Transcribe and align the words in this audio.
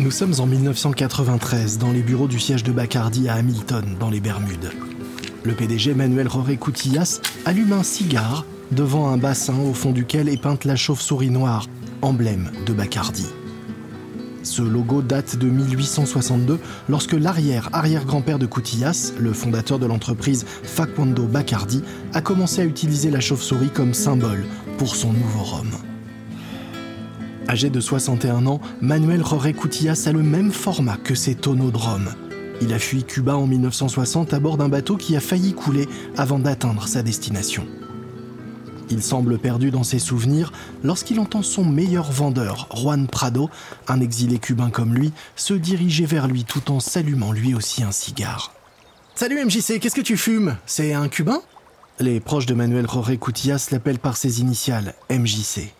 Nous 0.00 0.10
sommes 0.10 0.32
en 0.38 0.46
1993 0.46 1.76
dans 1.76 1.92
les 1.92 2.00
bureaux 2.00 2.26
du 2.26 2.40
siège 2.40 2.64
de 2.64 2.72
Bacardi 2.72 3.28
à 3.28 3.34
Hamilton, 3.34 3.84
dans 4.00 4.08
les 4.08 4.20
Bermudes. 4.20 4.72
Le 5.42 5.52
PDG 5.52 5.92
Manuel 5.92 6.26
Roré 6.26 6.56
Coutillas 6.56 7.20
allume 7.44 7.74
un 7.74 7.82
cigare 7.82 8.46
devant 8.72 9.10
un 9.10 9.18
bassin 9.18 9.58
au 9.58 9.74
fond 9.74 9.92
duquel 9.92 10.30
est 10.30 10.40
peinte 10.40 10.64
la 10.64 10.74
chauve-souris 10.74 11.28
noire, 11.28 11.66
emblème 12.00 12.50
de 12.64 12.72
Bacardi. 12.72 13.26
Ce 14.42 14.62
logo 14.62 15.02
date 15.02 15.36
de 15.36 15.50
1862 15.50 16.58
lorsque 16.88 17.12
l'arrière-arrière-grand-père 17.12 18.38
de 18.38 18.46
Coutillas, 18.46 19.12
le 19.18 19.34
fondateur 19.34 19.78
de 19.78 19.84
l'entreprise 19.84 20.46
Facundo 20.62 21.24
Bacardi, 21.24 21.84
a 22.14 22.22
commencé 22.22 22.62
à 22.62 22.64
utiliser 22.64 23.10
la 23.10 23.20
chauve-souris 23.20 23.68
comme 23.68 23.92
symbole 23.92 24.46
pour 24.78 24.96
son 24.96 25.12
nouveau 25.12 25.42
rhum. 25.42 25.89
Âgé 27.50 27.68
de 27.68 27.80
61 27.80 28.46
ans, 28.46 28.60
Manuel 28.80 29.22
Roré 29.22 29.54
Coutillas 29.54 30.04
a 30.06 30.12
le 30.12 30.22
même 30.22 30.52
format 30.52 30.96
que 30.96 31.16
ses 31.16 31.34
tonneaux 31.34 31.72
de. 31.72 32.14
Il 32.62 32.72
a 32.72 32.78
fui 32.78 33.02
Cuba 33.02 33.36
en 33.36 33.48
1960 33.48 34.32
à 34.32 34.38
bord 34.38 34.56
d'un 34.56 34.68
bateau 34.68 34.96
qui 34.96 35.16
a 35.16 35.20
failli 35.20 35.52
couler 35.52 35.88
avant 36.16 36.38
d'atteindre 36.38 36.86
sa 36.86 37.02
destination. 37.02 37.66
Il 38.88 39.02
semble 39.02 39.36
perdu 39.36 39.72
dans 39.72 39.82
ses 39.82 39.98
souvenirs 39.98 40.52
lorsqu'il 40.84 41.18
entend 41.18 41.42
son 41.42 41.64
meilleur 41.64 42.12
vendeur, 42.12 42.68
Juan 42.72 43.08
Prado, 43.08 43.50
un 43.88 44.00
exilé 44.00 44.38
cubain 44.38 44.70
comme 44.70 44.94
lui, 44.94 45.10
se 45.34 45.54
diriger 45.54 46.06
vers 46.06 46.28
lui 46.28 46.44
tout 46.44 46.70
en 46.70 46.78
s'allumant 46.78 47.32
lui 47.32 47.56
aussi 47.56 47.82
un 47.82 47.90
cigare. 47.90 48.52
Salut 49.16 49.44
MJC, 49.44 49.80
qu'est-ce 49.80 49.96
que 49.96 50.00
tu 50.02 50.16
fumes? 50.16 50.56
C'est 50.66 50.92
un 50.92 51.08
cubain? 51.08 51.42
Les 51.98 52.20
proches 52.20 52.46
de 52.46 52.54
Manuel 52.54 52.86
Roré 52.86 53.16
Coutillas 53.16 53.70
l'appellent 53.72 53.98
par 53.98 54.16
ses 54.16 54.40
initiales, 54.40 54.94
MJC. 55.10 55.72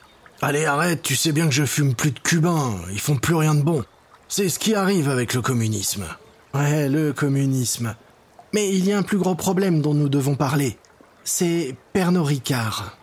Allez, 0.43 0.65
arrête, 0.65 1.03
tu 1.03 1.17
sais 1.17 1.33
bien 1.33 1.45
que 1.45 1.53
je 1.53 1.67
fume 1.67 1.95
plus 1.95 2.13
de 2.13 2.19
cubains, 2.19 2.75
ils 2.91 2.99
font 2.99 3.17
plus 3.17 3.35
rien 3.35 3.55
de 3.55 3.63
bon. 3.63 3.85
C'est 4.27 4.49
ce 4.49 4.59
qui 4.59 4.75
arrive 4.75 5.11
avec 5.11 5.35
le 5.35 5.43
communisme. 5.43 6.07
Ouais, 6.55 6.89
le 6.89 7.13
communisme. 7.13 7.95
Mais 8.55 8.75
il 8.75 8.87
y 8.87 8.93
a 8.93 8.97
un 8.97 9.03
plus 9.03 9.19
gros 9.19 9.35
problème 9.35 9.83
dont 9.83 9.93
nous 9.93 10.09
devons 10.09 10.37
parler. 10.37 10.79
C'est 11.25 11.77
Pernod 11.93 12.25
Ricard. 12.25 12.97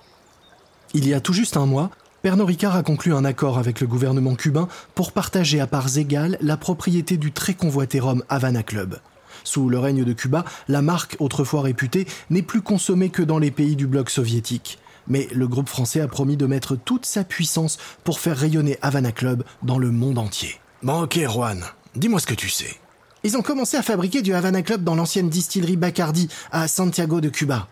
Il 0.96 1.08
y 1.08 1.14
a 1.14 1.22
tout 1.22 1.32
juste 1.32 1.58
un 1.58 1.68
mois, 1.68 1.92
Pernod 2.24 2.48
Ricard 2.48 2.76
a 2.76 2.82
conclu 2.82 3.14
un 3.14 3.24
accord 3.24 3.60
avec 3.60 3.82
le 3.82 3.88
gouvernement 3.88 4.34
cubain 4.34 4.68
pour 4.96 5.12
partager 5.12 5.60
à 5.60 5.68
parts 5.68 5.96
égales 6.00 6.40
la 6.42 6.58
propriété 6.58 7.18
du 7.18 7.32
très 7.32 7.54
convoité 7.54 8.00
rhum 8.00 8.24
Havana 8.30 8.64
Club. 8.64 9.00
Sous 9.44 9.70
le 9.70 9.78
règne 9.78 10.04
de 10.04 10.14
Cuba, 10.14 10.44
la 10.68 10.82
marque, 10.82 11.16
autrefois 11.20 11.62
réputée, 11.62 12.08
n'est 12.32 12.42
plus 12.42 12.62
consommée 12.62 13.10
que 13.10 13.22
dans 13.22 13.38
les 13.38 13.52
pays 13.52 13.76
du 13.76 13.86
bloc 13.86 14.10
soviétique 14.10 14.80
mais 15.08 15.28
le 15.32 15.48
groupe 15.48 15.70
français 15.70 16.02
a 16.02 16.08
promis 16.08 16.38
de 16.38 16.46
mettre 16.46 16.76
toute 16.76 17.06
sa 17.06 17.24
puissance 17.24 17.78
pour 18.04 18.20
faire 18.20 18.38
rayonner 18.38 18.78
Havana 18.82 19.12
Club 19.12 19.44
dans 19.64 19.78
le 19.78 19.92
monde 19.92 20.18
entier. 20.18 20.60
Bon 20.84 21.04
ok 21.04 21.20
Juan, 21.28 21.64
dis-moi 21.96 22.20
ce 22.20 22.28
que 22.28 22.34
tu 22.34 22.50
sais. 22.50 22.76
Ils 23.24 23.36
ont 23.36 23.42
commencé 23.42 23.78
à 23.78 23.82
fabriquer 23.82 24.22
du 24.22 24.34
Havana 24.34 24.62
Club 24.62 24.84
dans 24.84 24.96
l'ancienne 24.96 25.30
distillerie 25.30 25.76
Bacardi 25.76 26.30
à 26.52 26.68
Santiago 26.68 27.20
de 27.20 27.30
Cuba. 27.30 27.68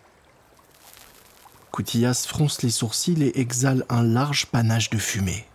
Coutillas 1.71 2.25
fronce 2.27 2.61
les 2.61 2.69
sourcils 2.69 3.21
et 3.21 3.39
exhale 3.39 3.85
un 3.89 4.01
large 4.01 4.47
panache 4.47 4.89
de 4.89 4.97
fumée. 4.97 5.45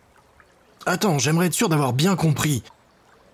Attends, 0.87 1.19
j'aimerais 1.19 1.47
être 1.47 1.55
sûr 1.55 1.69
d'avoir 1.69 1.93
bien 1.93 2.15
compris. 2.15 2.63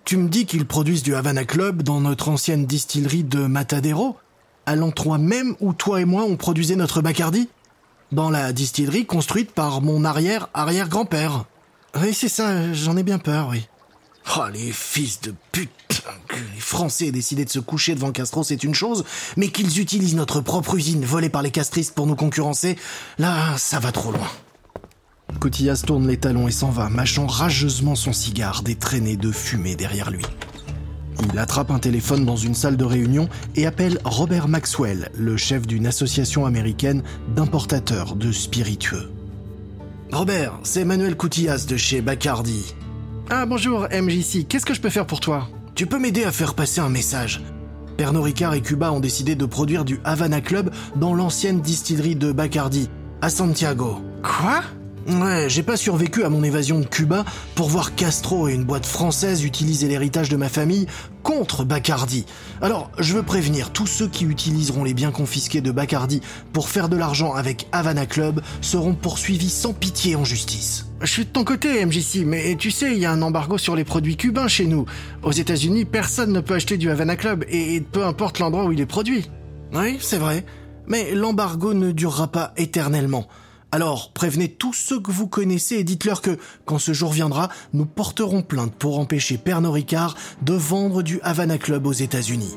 Tu 0.05 0.17
me 0.17 0.29
dis 0.29 0.47
qu'ils 0.47 0.67
produisent 0.67 1.03
du 1.03 1.15
Havana 1.15 1.45
Club 1.45 1.83
dans 1.83 2.01
notre 2.01 2.29
ancienne 2.29 2.65
distillerie 2.65 3.25
de 3.25 3.47
Matadero? 3.47 4.17
À 4.65 4.77
l'endroit 4.77 5.19
même 5.19 5.57
où 5.61 5.73
toi 5.73 6.01
et 6.01 6.05
moi 6.05 6.25
on 6.25 6.37
produisait 6.37 6.77
notre 6.77 7.03
Bacardi? 7.03 7.49
Dans 8.13 8.31
la 8.31 8.53
distillerie 8.53 9.07
construite 9.07 9.53
par 9.53 9.81
mon 9.81 10.05
arrière-arrière-grand-père. 10.05 11.45
Oui, 12.01 12.15
c'est 12.15 12.29
ça, 12.29 12.73
j'en 12.73 12.97
ai 12.97 13.03
bien 13.03 13.19
peur, 13.19 13.49
oui. 13.51 13.67
Oh, 14.37 14.45
les 14.53 14.73
fils 14.73 15.21
de 15.21 15.33
pute 15.53 15.71
les 16.55 16.61
Français 16.61 17.07
aient 17.07 17.45
de 17.45 17.51
se 17.51 17.59
coucher 17.59 17.95
devant 17.95 18.13
Castro, 18.13 18.43
c'est 18.43 18.65
une 18.65 18.75
chose, 18.75 19.05
mais 19.37 19.49
qu'ils 19.49 19.81
utilisent 19.81 20.15
notre 20.15 20.41
propre 20.41 20.77
usine 20.77 21.05
volée 21.05 21.29
par 21.29 21.43
les 21.43 21.51
castristes 21.51 21.95
pour 21.95 22.07
nous 22.07 22.17
concurrencer, 22.17 22.77
là, 23.19 23.57
ça 23.57 23.79
va 23.79 23.93
trop 23.93 24.13
loin. 24.13 24.29
Cotillas 25.41 25.83
tourne 25.87 26.07
les 26.07 26.19
talons 26.19 26.49
et 26.49 26.53
s'en 26.53 26.71
va, 26.71 26.89
mâchant 26.89 27.27
rageusement 27.27 27.95
son 27.95 28.13
cigare, 28.13 28.63
des 28.63 28.77
traînées 28.77 29.17
de 29.17 29.33
fumée 29.33 29.77
derrière 29.77 30.11
lui. 30.11 30.25
Il 31.23 31.39
attrape 31.39 31.71
un 31.71 31.79
téléphone 31.79 32.25
dans 32.25 32.37
une 32.37 32.55
salle 32.55 32.77
de 32.77 32.85
réunion 32.85 33.29
et 33.55 33.67
appelle 33.67 33.99
Robert 34.05 34.49
Maxwell, 34.49 35.11
le 35.17 35.37
chef 35.37 35.67
d'une 35.67 35.87
association 35.87 36.47
américaine 36.47 37.03
d'importateurs 37.35 38.17
de 38.17 38.33
spiritueux. 38.33 39.11
Robert, 40.13 40.59
c'est 40.63 40.85
Manuel 40.85 41.17
Coutillas 41.17 41.67
de 41.69 41.77
chez 41.77 42.01
Bacardi. 42.01 42.75
Ah 43.29 43.45
bonjour 43.47 43.89
MJC, 43.91 44.47
qu'est-ce 44.49 44.67
que 44.67 44.75
je 44.75 44.81
peux 44.81 44.91
faire 44.91 45.07
pour 45.07 45.21
toi? 45.21 45.49
Tu 45.75 45.87
peux 45.87 45.99
m'aider 45.99 46.25
à 46.25 46.33
faire 46.33 46.55
passer 46.55 46.81
un 46.81 46.89
message. 46.89 47.43
Pernod 47.97 48.25
Ricard 48.25 48.55
et 48.55 48.61
Cuba 48.61 48.93
ont 48.93 49.01
décidé 49.01 49.35
de 49.35 49.47
produire 49.47 49.85
du 49.85 50.01
Havana 50.05 50.41
Club 50.41 50.71
dans 50.97 51.15
l'ancienne 51.15 51.61
distillerie 51.61 52.17
de 52.17 52.31
Bacardi, 52.31 52.89
à 53.21 53.31
Santiago. 53.31 54.01
Quoi? 54.23 54.63
Ouais, 55.09 55.49
j'ai 55.49 55.63
pas 55.63 55.77
survécu 55.77 56.25
à 56.25 56.29
mon 56.29 56.43
évasion 56.43 56.81
de 56.81 56.85
Cuba 56.85 57.25
pour 57.55 57.69
voir 57.69 57.95
Castro 57.95 58.49
et 58.49 58.55
une 58.55 58.65
boîte 58.65 58.87
française 58.87 59.45
utiliser 59.45 59.87
l'héritage 59.87 60.29
de 60.29 60.37
ma 60.37 60.49
famille 60.49 60.87
contre 61.23 61.65
Bacardi. 61.65 62.27
Alors, 62.61 62.91
je 62.99 63.15
veux 63.15 63.23
prévenir, 63.23 63.71
tous 63.71 63.87
ceux 63.87 64.09
qui 64.09 64.25
utiliseront 64.25 64.83
les 64.83 64.95
biens 64.95 65.13
confisqués 65.13 65.61
de 65.61 65.71
Bacardi 65.71 66.23
pour 66.53 66.69
faire 66.69 66.89
de 66.89 66.97
l'argent 66.97 67.35
avec 67.35 67.69
Havana 67.71 68.05
Club 68.07 68.41
seront 68.61 68.95
poursuivis 68.95 69.51
sans 69.51 69.73
pitié 69.73 70.17
en 70.17 70.25
justice. 70.25 70.87
Je 71.01 71.07
suis 71.07 71.25
de 71.25 71.31
ton 71.31 71.45
côté, 71.45 71.87
MJC, 71.87 72.25
mais 72.25 72.57
tu 72.57 72.73
sais, 72.73 72.91
il 72.93 72.99
y 72.99 73.07
a 73.07 73.13
un 73.13 73.23
embargo 73.23 73.59
sur 73.59 73.77
les 73.77 73.85
produits 73.85 74.17
cubains 74.17 74.49
chez 74.49 74.67
nous. 74.67 74.87
Aux 75.23 75.33
États-Unis, 75.33 75.85
personne 75.85 76.33
ne 76.33 76.41
peut 76.41 76.55
acheter 76.55 76.79
du 76.79 76.91
Havana 76.91 77.15
Club, 77.15 77.45
et 77.49 77.81
peu 77.81 78.05
importe 78.05 78.41
l'endroit 78.41 78.65
où 78.65 78.73
il 78.73 78.81
est 78.81 78.87
produit. 78.87 79.31
Oui, 79.73 79.99
c'est 80.01 80.19
vrai. 80.19 80.45
Mais 80.89 81.15
l'embargo 81.15 81.75
ne 81.75 81.93
durera 81.93 82.27
pas 82.27 82.53
éternellement. 82.57 83.29
Alors 83.73 84.13
prévenez 84.13 84.49
tous 84.49 84.73
ceux 84.73 85.01
que 85.01 85.11
vous 85.11 85.27
connaissez 85.27 85.77
et 85.77 85.85
dites-leur 85.85 86.23
que, 86.23 86.39
quand 86.65 86.79
ce 86.79 86.93
jour 86.93 87.13
viendra, 87.13 87.49
nous 87.73 87.85
porterons 87.85 88.43
plainte 88.43 88.73
pour 88.75 88.99
empêcher 88.99 89.39
Pernod 89.39 89.73
Ricard 89.73 90.15
de 90.43 90.55
vendre 90.55 91.03
du 91.03 91.21
Havana 91.23 91.59
Club 91.59 91.87
aux 91.87 91.93
États-Unis. 91.93 92.57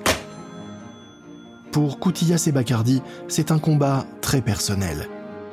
Pour 1.71 1.99
Coutillas 1.99 2.43
et 2.47 2.51
Bacardi, 2.51 3.01
c'est 3.27 3.51
un 3.51 3.59
combat 3.59 4.05
très 4.21 4.41
personnel. 4.41 5.07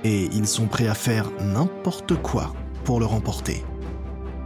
Et 0.04 0.28
ils 0.32 0.46
sont 0.46 0.66
prêts 0.66 0.88
à 0.88 0.94
faire 0.94 1.30
n'importe 1.40 2.14
quoi 2.22 2.54
pour 2.84 3.00
le 3.00 3.06
remporter. 3.06 3.64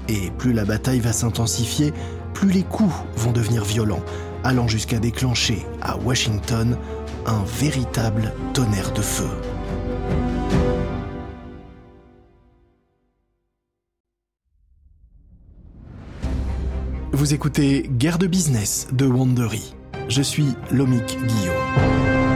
Et 0.08 0.30
plus 0.38 0.52
la 0.52 0.64
bataille 0.64 1.00
va 1.00 1.12
s'intensifier, 1.12 1.92
plus 2.34 2.50
les 2.50 2.62
coups 2.62 2.94
vont 3.16 3.32
devenir 3.32 3.64
violents, 3.64 4.02
allant 4.42 4.68
jusqu'à 4.68 4.98
déclencher 4.98 5.66
à 5.82 5.96
Washington 5.98 6.76
un 7.26 7.44
véritable 7.44 8.32
tonnerre 8.54 8.92
de 8.92 9.02
feu. 9.02 9.28
Vous 17.20 17.34
écoutez 17.34 17.82
Guerre 17.98 18.16
de 18.16 18.26
business 18.26 18.88
de 18.92 19.04
Wandery. 19.04 19.74
Je 20.08 20.22
suis 20.22 20.54
Lomik 20.70 21.18
Guillaume. 21.26 22.29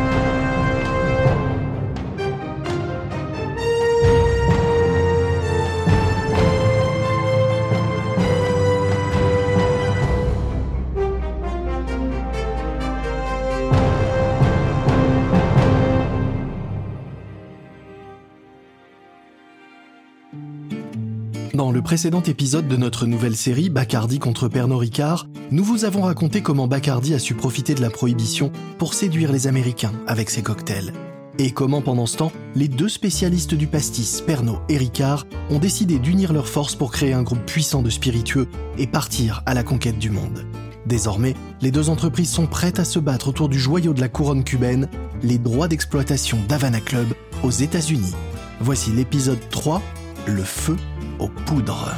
Dans 21.54 21.70
le 21.70 21.82
précédent 21.82 22.22
épisode 22.22 22.66
de 22.66 22.76
notre 22.76 23.06
nouvelle 23.06 23.36
série 23.36 23.70
Bacardi 23.70 24.18
contre 24.18 24.48
Pernod 24.48 24.80
Ricard, 24.80 25.28
nous 25.52 25.62
vous 25.62 25.84
avons 25.84 26.02
raconté 26.02 26.42
comment 26.42 26.66
Bacardi 26.66 27.14
a 27.14 27.20
su 27.20 27.34
profiter 27.34 27.76
de 27.76 27.80
la 27.80 27.90
prohibition 27.90 28.50
pour 28.76 28.92
séduire 28.92 29.30
les 29.30 29.46
Américains 29.46 29.92
avec 30.08 30.30
ses 30.30 30.42
cocktails. 30.42 30.92
Et 31.38 31.52
comment 31.52 31.80
pendant 31.80 32.06
ce 32.06 32.16
temps, 32.16 32.32
les 32.56 32.66
deux 32.66 32.88
spécialistes 32.88 33.54
du 33.54 33.68
pastis, 33.68 34.20
Pernod 34.20 34.58
et 34.68 34.76
Ricard, 34.76 35.28
ont 35.48 35.60
décidé 35.60 36.00
d'unir 36.00 36.32
leurs 36.32 36.48
forces 36.48 36.74
pour 36.74 36.90
créer 36.90 37.12
un 37.12 37.22
groupe 37.22 37.46
puissant 37.46 37.82
de 37.82 37.90
spiritueux 37.90 38.48
et 38.76 38.88
partir 38.88 39.44
à 39.46 39.54
la 39.54 39.62
conquête 39.62 40.00
du 40.00 40.10
monde. 40.10 40.44
Désormais, 40.86 41.34
les 41.60 41.70
deux 41.70 41.88
entreprises 41.88 42.30
sont 42.30 42.48
prêtes 42.48 42.80
à 42.80 42.84
se 42.84 42.98
battre 42.98 43.28
autour 43.28 43.48
du 43.48 43.60
joyau 43.60 43.94
de 43.94 44.00
la 44.00 44.08
couronne 44.08 44.42
cubaine, 44.42 44.88
les 45.22 45.38
droits 45.38 45.68
d'exploitation 45.68 46.38
d'Havana 46.48 46.80
Club 46.80 47.14
aux 47.44 47.52
États-Unis. 47.52 48.14
Voici 48.60 48.90
l'épisode 48.90 49.38
3, 49.50 49.80
Le 50.26 50.42
feu 50.42 50.76
aux 51.18 51.28
poudres. 51.28 51.94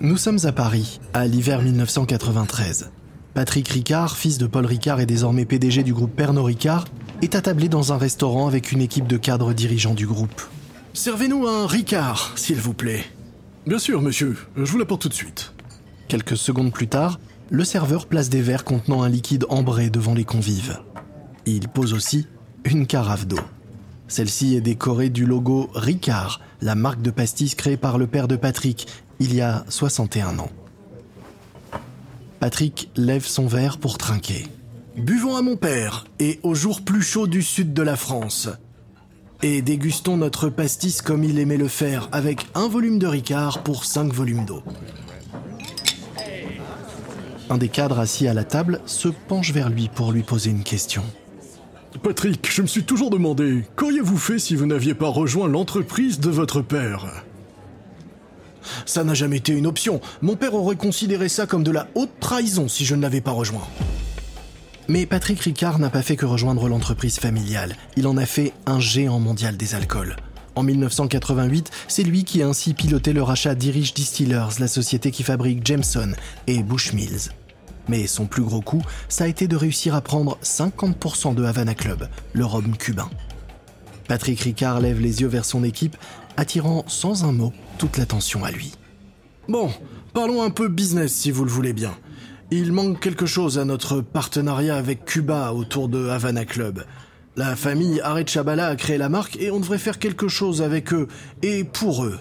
Nous 0.00 0.16
sommes 0.16 0.38
à 0.44 0.52
Paris, 0.52 0.98
à 1.12 1.26
l'hiver 1.26 1.60
1993. 1.60 2.90
Patrick 3.34 3.68
Ricard, 3.68 4.16
fils 4.16 4.38
de 4.38 4.46
Paul 4.46 4.64
Ricard 4.64 5.00
et 5.00 5.06
désormais 5.06 5.44
PDG 5.44 5.82
du 5.82 5.92
groupe 5.92 6.16
Pernod 6.16 6.46
Ricard, 6.46 6.86
est 7.22 7.34
attablé 7.34 7.68
dans 7.68 7.92
un 7.92 7.98
restaurant 7.98 8.48
avec 8.48 8.72
une 8.72 8.80
équipe 8.80 9.06
de 9.06 9.18
cadres 9.18 9.52
dirigeants 9.52 9.94
du 9.94 10.06
groupe. 10.06 10.40
Servez-nous 10.94 11.46
un 11.46 11.66
Ricard, 11.66 12.32
s'il 12.36 12.56
vous 12.56 12.72
plaît. 12.72 13.04
Bien 13.66 13.78
sûr, 13.78 14.00
monsieur, 14.00 14.36
je 14.56 14.64
vous 14.64 14.78
l'apporte 14.78 15.02
tout 15.02 15.08
de 15.08 15.14
suite. 15.14 15.52
Quelques 16.08 16.36
secondes 16.36 16.72
plus 16.72 16.88
tard, 16.88 17.20
le 17.50 17.62
serveur 17.64 18.06
place 18.06 18.30
des 18.30 18.40
verres 18.40 18.64
contenant 18.64 19.02
un 19.02 19.08
liquide 19.08 19.44
ambré 19.48 19.90
devant 19.90 20.14
les 20.14 20.24
convives. 20.24 20.80
Il 21.46 21.68
pose 21.68 21.92
aussi 21.92 22.26
une 22.64 22.86
carafe 22.86 23.26
d'eau. 23.26 23.40
Celle-ci 24.10 24.56
est 24.56 24.60
décorée 24.60 25.08
du 25.08 25.24
logo 25.24 25.70
Ricard, 25.72 26.40
la 26.60 26.74
marque 26.74 27.00
de 27.00 27.12
pastis 27.12 27.54
créée 27.54 27.76
par 27.76 27.96
le 27.96 28.08
père 28.08 28.26
de 28.26 28.34
Patrick 28.34 28.88
il 29.20 29.32
y 29.32 29.40
a 29.40 29.64
61 29.68 30.40
ans. 30.40 30.50
Patrick 32.40 32.90
lève 32.96 33.24
son 33.24 33.46
verre 33.46 33.78
pour 33.78 33.98
trinquer. 33.98 34.48
Buvons 34.96 35.36
à 35.36 35.42
mon 35.42 35.56
père 35.56 36.06
et 36.18 36.40
au 36.42 36.56
jour 36.56 36.82
plus 36.82 37.02
chaud 37.02 37.28
du 37.28 37.40
sud 37.40 37.72
de 37.72 37.82
la 37.82 37.94
France. 37.94 38.48
Et 39.42 39.62
dégustons 39.62 40.16
notre 40.16 40.48
pastis 40.48 41.02
comme 41.02 41.22
il 41.22 41.38
aimait 41.38 41.56
le 41.56 41.68
faire, 41.68 42.08
avec 42.10 42.48
un 42.56 42.66
volume 42.66 42.98
de 42.98 43.06
Ricard 43.06 43.62
pour 43.62 43.84
cinq 43.84 44.12
volumes 44.12 44.44
d'eau. 44.44 44.64
Un 47.48 47.58
des 47.58 47.68
cadres 47.68 48.00
assis 48.00 48.26
à 48.26 48.34
la 48.34 48.44
table 48.44 48.80
se 48.86 49.08
penche 49.08 49.52
vers 49.52 49.68
lui 49.68 49.88
pour 49.88 50.10
lui 50.10 50.24
poser 50.24 50.50
une 50.50 50.64
question. 50.64 51.04
Patrick, 51.98 52.48
je 52.50 52.62
me 52.62 52.66
suis 52.66 52.84
toujours 52.84 53.10
demandé, 53.10 53.64
qu'auriez-vous 53.76 54.16
fait 54.16 54.38
si 54.38 54.54
vous 54.54 54.64
n'aviez 54.64 54.94
pas 54.94 55.08
rejoint 55.08 55.48
l'entreprise 55.48 56.20
de 56.20 56.30
votre 56.30 56.62
père? 56.62 57.24
Ça 58.86 59.04
n'a 59.04 59.14
jamais 59.14 59.38
été 59.38 59.52
une 59.52 59.66
option. 59.66 60.00
Mon 60.22 60.36
père 60.36 60.54
aurait 60.54 60.76
considéré 60.76 61.28
ça 61.28 61.46
comme 61.46 61.64
de 61.64 61.70
la 61.70 61.88
haute 61.94 62.12
trahison 62.20 62.68
si 62.68 62.84
je 62.84 62.94
ne 62.94 63.02
l'avais 63.02 63.20
pas 63.20 63.32
rejoint. 63.32 63.66
Mais 64.88 65.04
Patrick 65.04 65.40
Ricard 65.40 65.78
n'a 65.78 65.90
pas 65.90 66.02
fait 66.02 66.16
que 66.16 66.26
rejoindre 66.26 66.68
l'entreprise 66.68 67.18
familiale. 67.18 67.76
Il 67.96 68.06
en 68.06 68.16
a 68.16 68.26
fait 68.26 68.52
un 68.66 68.80
géant 68.80 69.20
mondial 69.20 69.56
des 69.56 69.74
alcools. 69.74 70.16
En 70.56 70.62
1988, 70.62 71.70
c'est 71.86 72.02
lui 72.02 72.24
qui 72.24 72.42
a 72.42 72.48
ainsi 72.48 72.74
piloté 72.74 73.12
le 73.12 73.22
rachat 73.22 73.54
d'Irish 73.54 73.94
Distillers, 73.94 74.58
la 74.58 74.68
société 74.68 75.10
qui 75.10 75.22
fabrique 75.22 75.64
Jameson 75.64 76.12
et 76.46 76.62
Bushmills. 76.62 77.30
Mais 77.88 78.06
son 78.06 78.26
plus 78.26 78.42
gros 78.42 78.60
coup, 78.60 78.82
ça 79.08 79.24
a 79.24 79.28
été 79.28 79.48
de 79.48 79.56
réussir 79.56 79.94
à 79.94 80.00
prendre 80.00 80.38
50% 80.42 81.34
de 81.34 81.44
Havana 81.44 81.74
Club, 81.74 82.08
le 82.32 82.44
rhum 82.44 82.76
cubain. 82.76 83.10
Patrick 84.08 84.40
Ricard 84.40 84.80
lève 84.80 85.00
les 85.00 85.20
yeux 85.20 85.28
vers 85.28 85.44
son 85.44 85.62
équipe, 85.62 85.96
attirant 86.36 86.84
sans 86.88 87.24
un 87.24 87.32
mot 87.32 87.52
toute 87.78 87.96
l'attention 87.96 88.44
à 88.44 88.50
lui. 88.50 88.72
Bon, 89.48 89.70
parlons 90.12 90.42
un 90.42 90.50
peu 90.50 90.68
business 90.68 91.12
si 91.12 91.30
vous 91.30 91.44
le 91.44 91.50
voulez 91.50 91.72
bien. 91.72 91.92
Il 92.50 92.72
manque 92.72 92.98
quelque 92.98 93.26
chose 93.26 93.58
à 93.58 93.64
notre 93.64 94.00
partenariat 94.00 94.76
avec 94.76 95.04
Cuba 95.04 95.52
autour 95.52 95.88
de 95.88 96.08
Havana 96.08 96.44
Club. 96.44 96.84
La 97.36 97.54
famille 97.54 98.00
Arechabala 98.00 98.66
a 98.66 98.76
créé 98.76 98.98
la 98.98 99.08
marque 99.08 99.36
et 99.36 99.52
on 99.52 99.60
devrait 99.60 99.78
faire 99.78 100.00
quelque 100.00 100.26
chose 100.26 100.60
avec 100.60 100.92
eux 100.92 101.06
et 101.42 101.62
pour 101.62 102.04
eux. 102.04 102.18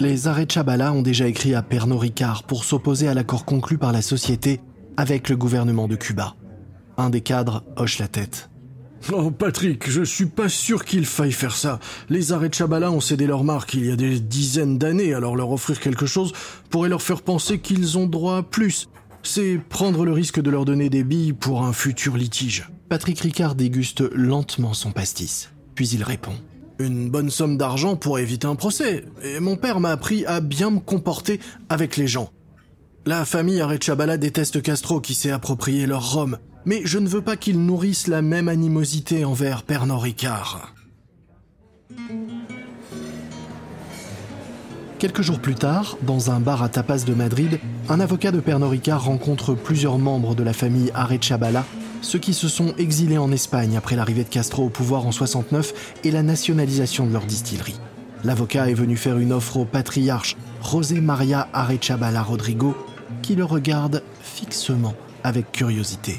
Les 0.00 0.28
Arechabala 0.28 0.92
ont 0.92 1.02
déjà 1.02 1.26
écrit 1.26 1.54
à 1.54 1.62
Pernod 1.62 2.00
Ricard 2.00 2.44
pour 2.44 2.64
s'opposer 2.64 3.08
à 3.08 3.14
l'accord 3.14 3.44
conclu 3.44 3.76
par 3.76 3.92
la 3.92 4.02
société 4.02 4.60
avec 4.96 5.28
le 5.28 5.36
gouvernement 5.36 5.88
de 5.88 5.96
Cuba. 5.96 6.34
Un 6.96 7.10
des 7.10 7.20
cadres 7.20 7.64
hoche 7.76 7.98
la 7.98 8.08
tête. 8.08 8.48
Oh 9.12 9.30
Patrick, 9.30 9.88
je 9.88 10.02
suis 10.02 10.26
pas 10.26 10.48
sûr 10.48 10.84
qu'il 10.84 11.06
faille 11.06 11.32
faire 11.32 11.54
ça. 11.54 11.78
Les 12.08 12.32
arrêts 12.32 12.48
de 12.48 12.54
Chabala 12.54 12.90
ont 12.90 13.00
cédé 13.00 13.26
leur 13.26 13.44
marque 13.44 13.74
il 13.74 13.86
y 13.86 13.92
a 13.92 13.96
des 13.96 14.18
dizaines 14.18 14.78
d'années, 14.78 15.14
alors 15.14 15.36
leur 15.36 15.52
offrir 15.52 15.78
quelque 15.78 16.06
chose 16.06 16.32
pourrait 16.70 16.88
leur 16.88 17.02
faire 17.02 17.22
penser 17.22 17.58
qu'ils 17.58 17.98
ont 17.98 18.06
droit 18.06 18.38
à 18.38 18.42
plus. 18.42 18.88
C'est 19.22 19.58
prendre 19.68 20.04
le 20.04 20.12
risque 20.12 20.40
de 20.40 20.50
leur 20.50 20.64
donner 20.64 20.88
des 20.88 21.04
billes 21.04 21.34
pour 21.34 21.64
un 21.64 21.72
futur 21.72 22.16
litige. 22.16 22.68
Patrick 22.88 23.20
Ricard 23.20 23.54
déguste 23.54 24.00
lentement 24.12 24.72
son 24.72 24.92
pastis, 24.92 25.50
puis 25.74 25.88
il 25.88 26.02
répond. 26.02 26.34
Une 26.78 27.10
bonne 27.10 27.30
somme 27.30 27.56
d'argent 27.56 27.96
pour 27.96 28.18
éviter 28.18 28.46
un 28.46 28.54
procès. 28.54 29.04
Et 29.22 29.40
mon 29.40 29.56
père 29.56 29.80
m'a 29.80 29.90
appris 29.90 30.26
à 30.26 30.40
bien 30.40 30.70
me 30.70 30.80
comporter 30.80 31.40
avec 31.68 31.96
les 31.96 32.06
gens. 32.06 32.30
La 33.08 33.24
famille 33.24 33.60
Arechabala 33.60 34.16
déteste 34.16 34.60
Castro 34.60 35.00
qui 35.00 35.14
s'est 35.14 35.30
approprié 35.30 35.86
leur 35.86 36.12
rhum, 36.12 36.38
mais 36.64 36.80
je 36.84 36.98
ne 36.98 37.06
veux 37.06 37.20
pas 37.20 37.36
qu'ils 37.36 37.64
nourrissent 37.64 38.08
la 38.08 38.20
même 38.20 38.48
animosité 38.48 39.24
envers 39.24 39.62
Pernod 39.62 40.00
Ricard. 40.00 40.74
Quelques 44.98 45.22
jours 45.22 45.38
plus 45.38 45.54
tard, 45.54 45.96
dans 46.02 46.32
un 46.32 46.40
bar 46.40 46.64
à 46.64 46.68
tapas 46.68 47.04
de 47.06 47.14
Madrid, 47.14 47.60
un 47.88 48.00
avocat 48.00 48.32
de 48.32 48.40
Pernod 48.40 48.70
Ricard 48.70 49.04
rencontre 49.04 49.54
plusieurs 49.54 49.98
membres 49.98 50.34
de 50.34 50.42
la 50.42 50.52
famille 50.52 50.90
Arechabala, 50.92 51.64
ceux 52.02 52.18
qui 52.18 52.34
se 52.34 52.48
sont 52.48 52.74
exilés 52.76 53.18
en 53.18 53.30
Espagne 53.30 53.76
après 53.76 53.94
l'arrivée 53.94 54.24
de 54.24 54.28
Castro 54.28 54.64
au 54.64 54.68
pouvoir 54.68 55.06
en 55.06 55.12
69 55.12 55.94
et 56.02 56.10
la 56.10 56.24
nationalisation 56.24 57.06
de 57.06 57.12
leur 57.12 57.24
distillerie. 57.24 57.78
L'avocat 58.24 58.68
est 58.68 58.74
venu 58.74 58.96
faire 58.96 59.18
une 59.18 59.32
offre 59.32 59.58
au 59.58 59.64
patriarche 59.64 60.36
José 60.68 61.00
María 61.00 61.46
Arechabala 61.52 62.24
Rodrigo, 62.24 62.74
qui 63.22 63.34
le 63.34 63.44
regarde 63.44 64.02
fixement 64.20 64.94
avec 65.24 65.52
curiosité. 65.52 66.16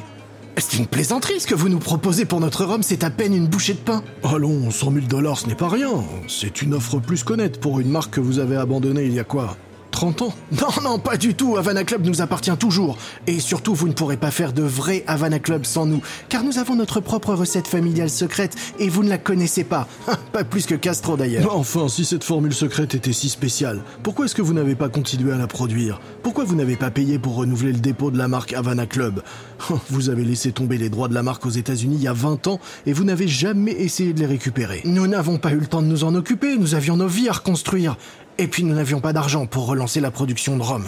C'est 0.57 0.77
une 0.77 0.87
plaisanterie 0.87 1.39
ce 1.39 1.45
que 1.45 1.53
vous 1.53 1.69
nous 1.69 1.77
proposez 1.79 2.25
pour 2.25 2.39
notre 2.39 2.65
rhum, 2.65 2.81
c'est 2.81 3.03
à 3.03 3.11
peine 3.11 3.35
une 3.35 3.47
bouchée 3.47 3.73
de 3.73 3.79
pain. 3.79 4.03
Allons, 4.23 4.71
100 4.71 4.91
000 4.91 5.05
dollars, 5.05 5.37
ce 5.37 5.47
n'est 5.47 5.55
pas 5.55 5.69
rien. 5.69 6.03
C'est 6.27 6.63
une 6.63 6.73
offre 6.73 6.99
plus 6.99 7.23
qu'honnête 7.23 7.61
pour 7.61 7.79
une 7.79 7.89
marque 7.89 8.15
que 8.15 8.19
vous 8.19 8.39
avez 8.39 8.55
abandonnée 8.55 9.03
il 9.03 9.13
y 9.13 9.19
a 9.19 9.23
quoi? 9.23 9.55
30 9.97 10.21
ans 10.21 10.33
Non, 10.51 10.67
non, 10.83 10.99
pas 10.99 11.17
du 11.17 11.33
tout. 11.33 11.57
Havana 11.57 11.83
Club 11.83 12.05
nous 12.05 12.21
appartient 12.21 12.55
toujours. 12.55 12.99
Et 13.25 13.39
surtout, 13.39 13.73
vous 13.73 13.87
ne 13.87 13.93
pourrez 13.93 14.15
pas 14.15 14.29
faire 14.29 14.53
de 14.53 14.61
vrai 14.61 15.03
Havana 15.07 15.39
Club 15.39 15.65
sans 15.65 15.87
nous, 15.87 16.03
car 16.29 16.43
nous 16.43 16.59
avons 16.59 16.75
notre 16.75 16.99
propre 16.99 17.33
recette 17.33 17.67
familiale 17.67 18.11
secrète 18.11 18.55
et 18.77 18.89
vous 18.89 19.03
ne 19.03 19.09
la 19.09 19.17
connaissez 19.17 19.63
pas. 19.63 19.87
pas 20.33 20.43
plus 20.43 20.67
que 20.67 20.75
Castro 20.75 21.17
d'ailleurs. 21.17 21.51
Enfin, 21.51 21.87
si 21.87 22.05
cette 22.05 22.23
formule 22.23 22.53
secrète 22.53 22.93
était 22.93 23.11
si 23.11 23.27
spéciale, 23.27 23.81
pourquoi 24.03 24.25
est-ce 24.25 24.35
que 24.35 24.43
vous 24.43 24.53
n'avez 24.53 24.75
pas 24.75 24.87
continué 24.87 25.33
à 25.33 25.37
la 25.37 25.47
produire? 25.47 25.99
Pourquoi 26.21 26.43
vous 26.43 26.53
n'avez 26.53 26.75
pas 26.75 26.91
payé 26.91 27.17
pour 27.17 27.33
renouveler 27.33 27.71
le 27.71 27.79
dépôt 27.79 28.11
de 28.11 28.19
la 28.19 28.27
marque 28.27 28.53
Havana 28.53 28.85
Club? 28.85 29.23
Vous 29.89 30.11
avez 30.11 30.23
laissé 30.23 30.51
tomber 30.51 30.77
les 30.77 30.89
droits 30.89 31.07
de 31.07 31.15
la 31.15 31.23
marque 31.23 31.47
aux 31.47 31.49
États-Unis 31.49 31.95
il 31.97 32.03
y 32.03 32.07
a 32.07 32.13
20 32.13 32.45
ans 32.45 32.59
et 32.85 32.93
vous 32.93 33.03
n'avez 33.03 33.27
jamais 33.27 33.71
essayé 33.71 34.13
de 34.13 34.19
les 34.19 34.27
récupérer. 34.27 34.81
Nous 34.85 35.07
n'avons 35.07 35.39
pas 35.39 35.53
eu 35.53 35.59
le 35.59 35.65
temps 35.65 35.81
de 35.81 35.87
nous 35.87 36.03
en 36.03 36.13
occuper, 36.13 36.55
nous 36.55 36.75
avions 36.75 36.97
nos 36.97 37.07
vies 37.07 37.29
à 37.29 37.33
reconstruire. 37.33 37.97
Et 38.39 38.47
puis 38.47 38.63
nous 38.63 38.75
n'avions 38.75 38.99
pas 38.99 39.13
d'argent 39.13 39.47
pour 39.47 39.65
relancer 39.65 39.99
la 39.99 40.11
production 40.11 40.57
de 40.57 40.61
rhum. 40.61 40.85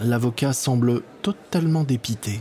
L'avocat 0.00 0.52
semble 0.52 1.02
totalement 1.22 1.84
dépité. 1.84 2.40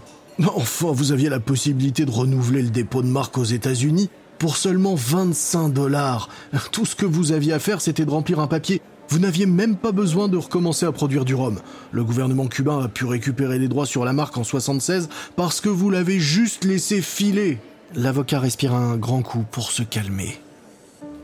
Enfin, 0.55 0.91
vous 0.91 1.11
aviez 1.11 1.29
la 1.29 1.39
possibilité 1.39 2.05
de 2.05 2.11
renouveler 2.11 2.61
le 2.61 2.69
dépôt 2.69 3.01
de 3.01 3.07
marque 3.07 3.37
aux 3.37 3.43
États-Unis 3.43 4.09
pour 4.37 4.57
seulement 4.57 4.95
25 4.95 5.69
dollars. 5.69 6.29
Tout 6.71 6.85
ce 6.85 6.95
que 6.95 7.05
vous 7.05 7.31
aviez 7.31 7.53
à 7.53 7.59
faire, 7.59 7.81
c'était 7.81 8.05
de 8.05 8.11
remplir 8.11 8.39
un 8.39 8.47
papier. 8.47 8.81
Vous 9.09 9.19
n'aviez 9.19 9.45
même 9.45 9.75
pas 9.75 9.91
besoin 9.91 10.27
de 10.27 10.37
recommencer 10.37 10.85
à 10.85 10.91
produire 10.91 11.25
du 11.25 11.33
rhum. 11.33 11.59
Le 11.91 12.03
gouvernement 12.03 12.47
cubain 12.47 12.83
a 12.83 12.87
pu 12.87 13.05
récupérer 13.05 13.57
les 13.57 13.67
droits 13.67 13.85
sur 13.85 14.03
la 14.03 14.13
marque 14.13 14.37
en 14.37 14.43
76 14.43 15.09
parce 15.35 15.61
que 15.61 15.69
vous 15.69 15.89
l'avez 15.89 16.19
juste 16.19 16.65
laissé 16.65 17.01
filer. 17.01 17.59
L'avocat 17.95 18.39
respire 18.39 18.73
un 18.73 18.97
grand 18.97 19.21
coup 19.21 19.45
pour 19.49 19.71
se 19.71 19.81
calmer. 19.83 20.39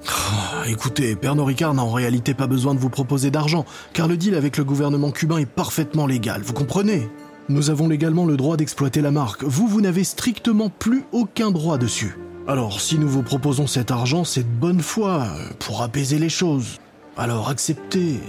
Ah, 0.08 0.64
écoutez, 0.68 1.16
Pernod 1.16 1.48
Ricard 1.48 1.74
n'a 1.74 1.84
en 1.84 1.92
réalité 1.92 2.34
pas 2.34 2.48
besoin 2.48 2.74
de 2.74 2.80
vous 2.80 2.90
proposer 2.90 3.32
d'argent, 3.32 3.66
car 3.94 4.08
le 4.08 4.18
deal 4.18 4.36
avec 4.36 4.58
le 4.58 4.64
gouvernement 4.64 5.12
cubain 5.12 5.38
est 5.38 5.46
parfaitement 5.46 6.08
légal, 6.08 6.42
vous 6.42 6.54
comprenez? 6.54 7.10
Nous 7.50 7.70
avons 7.70 7.88
légalement 7.88 8.26
le 8.26 8.38
droit 8.38 8.58
d'exploiter 8.58 9.02
la 9.02 9.12
marque, 9.12 9.44
vous, 9.44 9.68
vous 9.68 9.82
n'avez 9.82 10.04
strictement 10.04 10.70
plus 10.70 11.04
aucun 11.12 11.52
droit 11.52 11.78
dessus. 11.78 12.18
Alors, 12.48 12.82
si 12.82 12.98
nous 12.98 13.08
vous 13.08 13.24
proposons 13.24 13.68
cet 13.68 13.92
argent, 13.92 14.26
c'est 14.26 14.44
de 14.44 14.60
bonne 14.60 14.82
foi, 14.82 15.28
pour 15.60 15.82
apaiser 15.82 16.20
les 16.20 16.30
choses. 16.30 16.80
Alors 17.16 17.50
acceptez. 17.50 18.20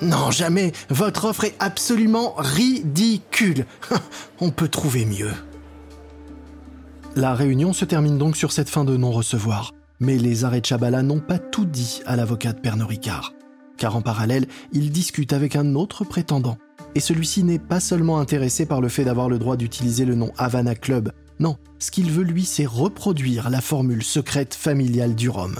Non, 0.00 0.30
jamais. 0.30 0.72
Votre 0.88 1.26
offre 1.26 1.44
est 1.44 1.54
absolument 1.58 2.34
ridicule. 2.38 3.66
On 4.40 4.50
peut 4.50 4.68
trouver 4.68 5.04
mieux. 5.04 5.32
La 7.16 7.34
réunion 7.34 7.72
se 7.72 7.84
termine 7.84 8.18
donc 8.18 8.36
sur 8.36 8.50
cette 8.50 8.70
fin 8.70 8.84
de 8.84 8.96
non-recevoir. 8.96 9.72
Mais 10.00 10.18
les 10.18 10.44
arrêts 10.44 10.60
de 10.60 10.66
Chabala 10.66 11.02
n'ont 11.02 11.20
pas 11.20 11.38
tout 11.38 11.64
dit 11.64 12.00
à 12.06 12.16
l'avocat 12.16 12.52
de 12.52 12.60
Pernod 12.60 12.88
Ricard, 12.88 13.32
car 13.76 13.96
en 13.96 14.02
parallèle, 14.02 14.46
il 14.72 14.90
discute 14.90 15.32
avec 15.32 15.56
un 15.56 15.74
autre 15.74 16.04
prétendant. 16.04 16.58
Et 16.94 17.00
celui-ci 17.00 17.44
n'est 17.44 17.58
pas 17.58 17.80
seulement 17.80 18.18
intéressé 18.18 18.66
par 18.66 18.80
le 18.80 18.88
fait 18.88 19.04
d'avoir 19.04 19.28
le 19.28 19.38
droit 19.38 19.56
d'utiliser 19.56 20.04
le 20.04 20.14
nom 20.14 20.32
Havana 20.36 20.74
Club, 20.74 21.12
non, 21.40 21.56
ce 21.78 21.90
qu'il 21.90 22.10
veut 22.10 22.24
lui, 22.24 22.44
c'est 22.44 22.66
reproduire 22.66 23.50
la 23.50 23.60
formule 23.60 24.02
secrète 24.02 24.54
familiale 24.54 25.14
du 25.14 25.28
rhum. 25.28 25.56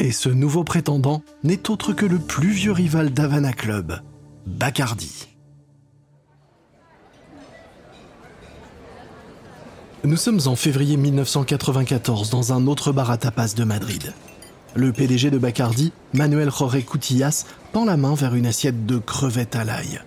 Et 0.00 0.10
ce 0.10 0.28
nouveau 0.28 0.64
prétendant 0.64 1.22
n'est 1.44 1.70
autre 1.70 1.92
que 1.92 2.06
le 2.06 2.18
plus 2.18 2.50
vieux 2.50 2.72
rival 2.72 3.12
d'Havana 3.12 3.52
Club, 3.52 4.00
Bacardi. 4.46 5.33
Nous 10.04 10.18
sommes 10.18 10.40
en 10.44 10.54
février 10.54 10.98
1994 10.98 12.28
dans 12.28 12.52
un 12.52 12.66
autre 12.66 12.92
bar 12.92 13.10
à 13.10 13.16
tapas 13.16 13.54
de 13.56 13.64
Madrid. 13.64 14.12
Le 14.74 14.92
PDG 14.92 15.30
de 15.30 15.38
Bacardi, 15.38 15.92
Manuel 16.12 16.50
Jorge 16.50 16.84
Cutillas, 16.84 17.46
tend 17.72 17.86
la 17.86 17.96
main 17.96 18.14
vers 18.14 18.34
une 18.34 18.44
assiette 18.44 18.84
de 18.84 18.98
crevettes 18.98 19.56
à 19.56 19.64
l'ail. 19.64 20.02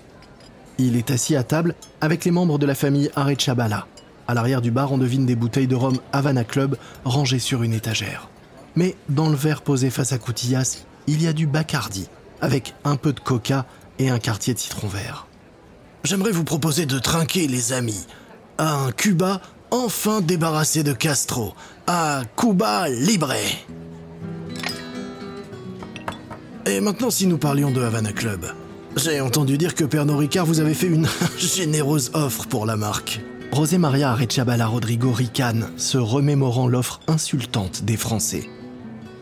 Il 0.77 0.97
est 0.97 1.09
assis 1.09 1.35
à 1.35 1.41
table 1.41 1.73
avec 1.99 2.25
les 2.25 2.29
membres 2.29 2.59
de 2.59 2.67
la 2.67 2.75
famille 2.75 3.09
Arechabala. 3.15 3.87
À 4.27 4.35
l'arrière 4.35 4.61
du 4.61 4.69
bar, 4.69 4.91
on 4.91 4.99
devine 4.99 5.25
des 5.25 5.35
bouteilles 5.35 5.65
de 5.65 5.73
rhum 5.73 5.97
Havana 6.13 6.43
Club 6.43 6.77
rangées 7.03 7.39
sur 7.39 7.63
une 7.63 7.73
étagère. 7.73 8.29
Mais 8.75 8.95
dans 9.09 9.29
le 9.29 9.35
verre 9.35 9.63
posé 9.63 9.89
face 9.89 10.13
à 10.13 10.19
Cutillas, 10.19 10.83
il 11.07 11.23
y 11.23 11.27
a 11.27 11.33
du 11.33 11.47
Bacardi, 11.47 12.07
avec 12.39 12.75
un 12.83 12.97
peu 12.97 13.13
de 13.13 13.19
coca 13.19 13.65
et 13.97 14.11
un 14.11 14.19
quartier 14.19 14.53
de 14.53 14.59
citron 14.59 14.89
vert. 14.89 15.25
J'aimerais 16.03 16.33
vous 16.33 16.43
proposer 16.43 16.85
de 16.85 16.99
trinquer, 16.99 17.47
les 17.47 17.73
amis, 17.73 18.05
à 18.59 18.75
un 18.75 18.91
Cuba 18.91 19.41
enfin 19.71 20.21
débarrassé 20.21 20.83
de 20.83 20.93
Castro, 20.93 21.53
à 21.87 22.21
Cuba 22.35 22.89
Libre. 22.89 23.33
Et 26.65 26.79
maintenant, 26.81 27.09
si 27.09 27.27
nous 27.27 27.37
parlions 27.37 27.71
de 27.71 27.81
Havana 27.81 28.11
Club. 28.11 28.45
J'ai 28.95 29.21
entendu 29.21 29.57
dire 29.57 29.75
que 29.75 29.83
Pernod 29.83 30.17
Ricard 30.17 30.45
vous 30.45 30.59
avait 30.59 30.73
fait 30.73 30.87
une 30.87 31.07
généreuse 31.37 32.11
offre 32.13 32.47
pour 32.47 32.65
la 32.65 32.75
marque. 32.75 33.21
José 33.57 33.79
Maria 33.79 34.11
Arechabala 34.11 34.67
Rodrigo 34.67 35.11
ricane, 35.11 35.71
se 35.77 35.97
remémorant 35.97 36.67
l'offre 36.67 36.99
insultante 37.07 37.83
des 37.85 37.97
Français. 37.97 38.47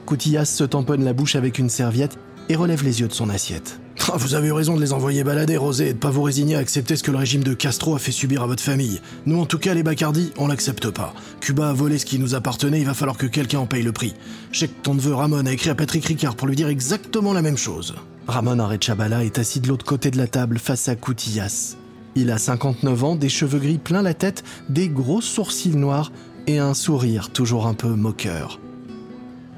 Coutillas 0.05 0.43
se 0.43 0.65
tamponne 0.65 1.05
la 1.05 1.13
bouche 1.13 1.37
avec 1.37 1.57
une 1.57 1.69
serviette 1.69 2.17
et 2.49 2.57
relève 2.57 2.83
les 2.83 2.99
yeux 2.99 3.07
de 3.07 3.13
son 3.13 3.29
assiette. 3.29 3.79
Ah, 4.07 4.17
vous 4.17 4.35
avez 4.35 4.49
eu 4.49 4.51
raison 4.51 4.75
de 4.75 4.81
les 4.81 4.93
envoyer 4.93 5.23
balader, 5.23 5.57
Rosé, 5.57 5.89
et 5.89 5.93
de 5.93 5.97
pas 5.97 6.11
vous 6.11 6.21
résigner 6.21 6.55
à 6.55 6.59
accepter 6.59 6.95
ce 6.95 7.01
que 7.01 7.09
le 7.09 7.17
régime 7.17 7.43
de 7.43 7.55
Castro 7.55 7.95
a 7.95 7.99
fait 7.99 8.11
subir 8.11 8.43
à 8.43 8.45
votre 8.45 8.61
famille. 8.61 9.01
Nous, 9.25 9.39
en 9.39 9.47
tout 9.47 9.57
cas, 9.57 9.73
les 9.73 9.81
Bacardi, 9.81 10.31
on 10.37 10.47
l'accepte 10.47 10.91
pas. 10.91 11.15
Cuba 11.39 11.69
a 11.69 11.73
volé 11.73 11.97
ce 11.97 12.05
qui 12.05 12.19
nous 12.19 12.35
appartenait, 12.35 12.79
il 12.79 12.85
va 12.85 12.93
falloir 12.93 13.17
que 13.17 13.25
quelqu'un 13.25 13.59
en 13.59 13.65
paye 13.65 13.81
le 13.81 13.91
prix. 13.91 14.13
Je 14.51 14.67
que 14.67 14.71
ton 14.83 14.93
neveu 14.93 15.15
Ramon 15.15 15.47
a 15.47 15.51
écrit 15.51 15.71
à 15.71 15.75
Patrick 15.75 16.05
Ricard 16.05 16.35
pour 16.35 16.47
lui 16.47 16.55
dire 16.55 16.67
exactement 16.67 17.33
la 17.33 17.41
même 17.41 17.57
chose. 17.57 17.95
Ramon 18.27 18.59
Arechabala 18.59 19.23
est 19.23 19.39
assis 19.39 19.59
de 19.59 19.67
l'autre 19.69 19.85
côté 19.85 20.11
de 20.11 20.17
la 20.17 20.27
table 20.27 20.59
face 20.59 20.87
à 20.87 20.95
Coutillas. 20.95 21.75
Il 22.13 22.29
a 22.29 22.37
59 22.37 23.03
ans, 23.03 23.15
des 23.15 23.29
cheveux 23.29 23.59
gris 23.59 23.79
plein 23.79 24.03
la 24.03 24.13
tête, 24.13 24.43
des 24.69 24.87
gros 24.87 25.21
sourcils 25.21 25.75
noirs 25.75 26.11
et 26.45 26.59
un 26.59 26.75
sourire 26.75 27.31
toujours 27.31 27.65
un 27.65 27.73
peu 27.73 27.89
moqueur. 27.89 28.59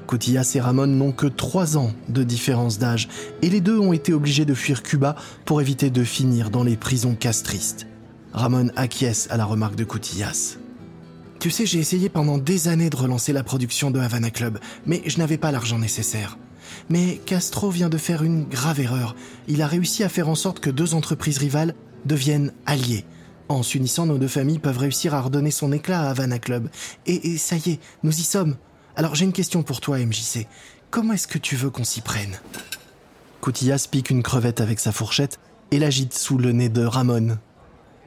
Cotillas 0.08 0.52
et 0.54 0.60
Ramon 0.60 0.86
n'ont 0.86 1.12
que 1.12 1.26
3 1.26 1.76
ans 1.76 1.92
de 2.08 2.22
différence 2.24 2.78
d'âge 2.78 3.08
et 3.42 3.50
les 3.50 3.60
deux 3.60 3.78
ont 3.78 3.92
été 3.92 4.14
obligés 4.14 4.46
de 4.46 4.54
fuir 4.54 4.82
Cuba 4.82 5.14
pour 5.44 5.60
éviter 5.60 5.90
de 5.90 6.02
finir 6.02 6.48
dans 6.48 6.64
les 6.64 6.78
prisons 6.78 7.14
castristes. 7.14 7.86
Ramon 8.32 8.70
acquiesce 8.74 9.28
à 9.30 9.36
la 9.36 9.44
remarque 9.44 9.76
de 9.76 9.84
Cotillas. 9.84 10.56
Tu 11.40 11.50
sais, 11.50 11.66
j'ai 11.66 11.78
essayé 11.78 12.08
pendant 12.08 12.38
des 12.38 12.68
années 12.68 12.88
de 12.88 12.96
relancer 12.96 13.34
la 13.34 13.44
production 13.44 13.90
de 13.90 14.00
Havana 14.00 14.30
Club, 14.30 14.58
mais 14.86 15.02
je 15.04 15.18
n'avais 15.18 15.36
pas 15.36 15.52
l'argent 15.52 15.78
nécessaire. 15.78 16.38
Mais 16.88 17.20
Castro 17.26 17.68
vient 17.68 17.90
de 17.90 17.98
faire 17.98 18.22
une 18.22 18.44
grave 18.44 18.80
erreur. 18.80 19.14
Il 19.46 19.60
a 19.60 19.66
réussi 19.66 20.04
à 20.04 20.08
faire 20.08 20.30
en 20.30 20.34
sorte 20.34 20.60
que 20.60 20.70
deux 20.70 20.94
entreprises 20.94 21.38
rivales 21.38 21.74
deviennent 22.06 22.54
alliées. 22.64 23.04
En 23.50 23.62
s'unissant, 23.62 24.06
nos 24.06 24.16
deux 24.16 24.26
familles 24.26 24.58
peuvent 24.58 24.78
réussir 24.78 25.14
à 25.14 25.20
redonner 25.20 25.50
son 25.50 25.70
éclat 25.70 26.00
à 26.00 26.10
Havana 26.10 26.38
Club. 26.38 26.70
Et, 27.06 27.32
et 27.32 27.36
ça 27.36 27.56
y 27.56 27.72
est, 27.72 27.80
nous 28.02 28.18
y 28.18 28.22
sommes. 28.22 28.56
Alors 28.98 29.14
j'ai 29.14 29.24
une 29.24 29.32
question 29.32 29.62
pour 29.62 29.80
toi, 29.80 29.96
MJC. 29.98 30.48
Comment 30.90 31.12
est-ce 31.12 31.28
que 31.28 31.38
tu 31.38 31.54
veux 31.54 31.70
qu'on 31.70 31.84
s'y 31.84 32.00
prenne? 32.00 32.36
Coutillas 33.40 33.86
pique 33.88 34.10
une 34.10 34.24
crevette 34.24 34.60
avec 34.60 34.80
sa 34.80 34.90
fourchette 34.90 35.38
et 35.70 35.78
l'agite 35.78 36.14
sous 36.14 36.36
le 36.36 36.50
nez 36.50 36.68
de 36.68 36.84
Ramon. 36.84 37.38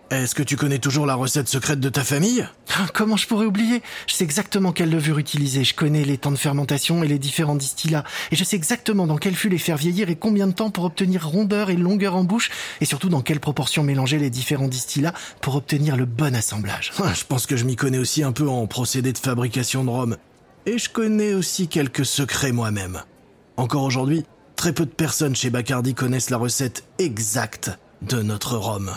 Est-ce 0.09 0.35
que 0.35 0.43
tu 0.43 0.57
connais 0.57 0.79
toujours 0.79 1.05
la 1.05 1.15
recette 1.15 1.47
secrète 1.47 1.79
de 1.79 1.87
ta 1.87 2.03
famille? 2.03 2.45
Ah, 2.75 2.87
Comment 2.93 3.15
je 3.15 3.25
pourrais 3.25 3.45
oublier? 3.45 3.81
Je 4.05 4.15
sais 4.15 4.25
exactement 4.25 4.73
quelle 4.73 4.89
levure 4.89 5.17
utiliser, 5.17 5.63
je 5.63 5.73
connais 5.73 6.03
les 6.03 6.17
temps 6.17 6.31
de 6.31 6.35
fermentation 6.35 7.01
et 7.05 7.07
les 7.07 7.19
différents 7.19 7.55
distillats, 7.55 8.03
et 8.29 8.35
je 8.35 8.43
sais 8.43 8.57
exactement 8.57 9.07
dans 9.07 9.15
quel 9.15 9.33
fût 9.35 9.47
les 9.47 9.57
faire 9.57 9.77
vieillir 9.77 10.09
et 10.09 10.17
combien 10.17 10.47
de 10.47 10.51
temps 10.51 10.71
pour 10.71 10.83
obtenir 10.83 11.25
rondeur 11.25 11.69
et 11.69 11.77
longueur 11.77 12.17
en 12.17 12.25
bouche, 12.25 12.51
et 12.81 12.85
surtout 12.85 13.07
dans 13.07 13.21
quelle 13.21 13.39
proportion 13.39 13.83
mélanger 13.83 14.17
les 14.19 14.29
différents 14.29 14.67
distillats 14.67 15.13
pour 15.39 15.55
obtenir 15.55 15.95
le 15.95 16.03
bon 16.03 16.35
assemblage. 16.35 16.91
Ah, 17.01 17.13
je 17.17 17.23
pense 17.23 17.45
que 17.45 17.55
je 17.55 17.63
m'y 17.63 17.77
connais 17.77 17.97
aussi 17.97 18.21
un 18.23 18.33
peu 18.33 18.49
en 18.49 18.67
procédé 18.67 19.13
de 19.13 19.17
fabrication 19.17 19.85
de 19.85 19.89
rhum. 19.91 20.17
Et 20.65 20.77
je 20.77 20.89
connais 20.89 21.33
aussi 21.33 21.67
quelques 21.67 22.05
secrets 22.05 22.51
moi-même. 22.51 23.01
Encore 23.57 23.83
aujourd'hui, 23.83 24.25
très 24.55 24.73
peu 24.73 24.85
de 24.85 24.91
personnes 24.91 25.35
chez 25.35 25.49
Bacardi 25.49 25.95
connaissent 25.95 26.29
la 26.29 26.37
recette 26.37 26.83
exacte 26.99 27.71
de 28.03 28.21
notre 28.21 28.57
rhum. 28.57 28.91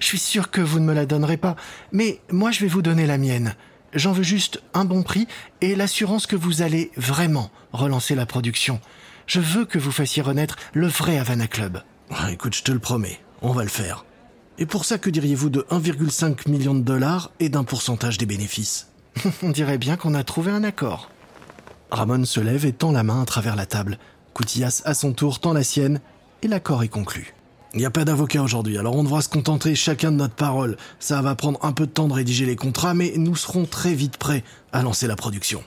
Je 0.00 0.06
suis 0.06 0.18
sûr 0.18 0.50
que 0.50 0.62
vous 0.62 0.80
ne 0.80 0.86
me 0.86 0.94
la 0.94 1.06
donnerez 1.06 1.36
pas, 1.36 1.56
mais 1.92 2.20
moi 2.30 2.50
je 2.50 2.60
vais 2.60 2.68
vous 2.68 2.82
donner 2.82 3.06
la 3.06 3.18
mienne. 3.18 3.54
J'en 3.92 4.12
veux 4.12 4.22
juste 4.22 4.62
un 4.74 4.84
bon 4.84 5.02
prix 5.02 5.26
et 5.60 5.74
l'assurance 5.74 6.26
que 6.26 6.36
vous 6.36 6.62
allez 6.62 6.90
vraiment 6.96 7.50
relancer 7.72 8.14
la 8.14 8.26
production. 8.26 8.80
Je 9.26 9.40
veux 9.40 9.64
que 9.64 9.78
vous 9.78 9.92
fassiez 9.92 10.22
renaître 10.22 10.56
le 10.72 10.86
vrai 10.86 11.18
Havana 11.18 11.46
Club. 11.46 11.82
Ah, 12.10 12.32
écoute, 12.32 12.54
je 12.54 12.62
te 12.62 12.72
le 12.72 12.78
promets, 12.78 13.20
on 13.42 13.52
va 13.52 13.62
le 13.62 13.68
faire. 13.68 14.04
Et 14.58 14.64
pour 14.64 14.86
ça, 14.86 14.96
que 14.96 15.10
diriez-vous 15.10 15.50
de 15.50 15.66
1,5 15.70 16.48
million 16.48 16.74
de 16.74 16.80
dollars 16.80 17.30
et 17.40 17.50
d'un 17.50 17.64
pourcentage 17.64 18.16
des 18.16 18.26
bénéfices? 18.26 18.88
On 19.42 19.50
dirait 19.50 19.78
bien 19.78 19.96
qu'on 19.96 20.14
a 20.14 20.24
trouvé 20.24 20.50
un 20.50 20.64
accord. 20.64 21.10
Ramon 21.90 22.24
se 22.24 22.40
lève 22.40 22.66
et 22.66 22.72
tend 22.72 22.92
la 22.92 23.02
main 23.02 23.22
à 23.22 23.26
travers 23.26 23.56
la 23.56 23.66
table. 23.66 23.98
Coutillas, 24.34 24.82
à 24.84 24.94
son 24.94 25.12
tour, 25.12 25.40
tend 25.40 25.52
la 25.52 25.64
sienne, 25.64 26.00
et 26.42 26.48
l'accord 26.48 26.82
est 26.82 26.88
conclu. 26.88 27.34
Il 27.72 27.80
n'y 27.80 27.86
a 27.86 27.90
pas 27.90 28.04
d'avocat 28.04 28.42
aujourd'hui, 28.42 28.78
alors 28.78 28.96
on 28.96 29.04
devra 29.04 29.22
se 29.22 29.28
contenter 29.28 29.74
chacun 29.74 30.10
de 30.10 30.16
notre 30.16 30.34
parole. 30.34 30.76
Ça 30.98 31.20
va 31.22 31.34
prendre 31.34 31.58
un 31.62 31.72
peu 31.72 31.86
de 31.86 31.92
temps 31.92 32.08
de 32.08 32.12
rédiger 32.12 32.46
les 32.46 32.56
contrats, 32.56 32.94
mais 32.94 33.12
nous 33.16 33.36
serons 33.36 33.66
très 33.66 33.94
vite 33.94 34.16
prêts 34.16 34.44
à 34.72 34.82
lancer 34.82 35.06
la 35.06 35.16
production. 35.16 35.62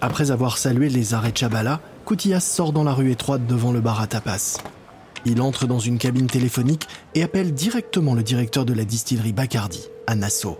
Après 0.00 0.30
avoir 0.30 0.58
salué 0.58 0.88
les 0.88 1.14
arrêts 1.14 1.32
Chabala, 1.34 1.80
Coutillas 2.04 2.40
sort 2.40 2.72
dans 2.72 2.84
la 2.84 2.94
rue 2.94 3.10
étroite 3.10 3.46
devant 3.46 3.72
le 3.72 3.80
bar 3.80 4.00
à 4.00 4.06
tapas. 4.06 4.58
Il 5.26 5.42
entre 5.42 5.66
dans 5.66 5.78
une 5.78 5.98
cabine 5.98 6.26
téléphonique 6.26 6.88
et 7.14 7.22
appelle 7.22 7.52
directement 7.52 8.14
le 8.14 8.22
directeur 8.22 8.64
de 8.64 8.72
la 8.72 8.84
distillerie 8.84 9.32
Bacardi, 9.32 9.82
à 10.06 10.14
Nassau. 10.14 10.58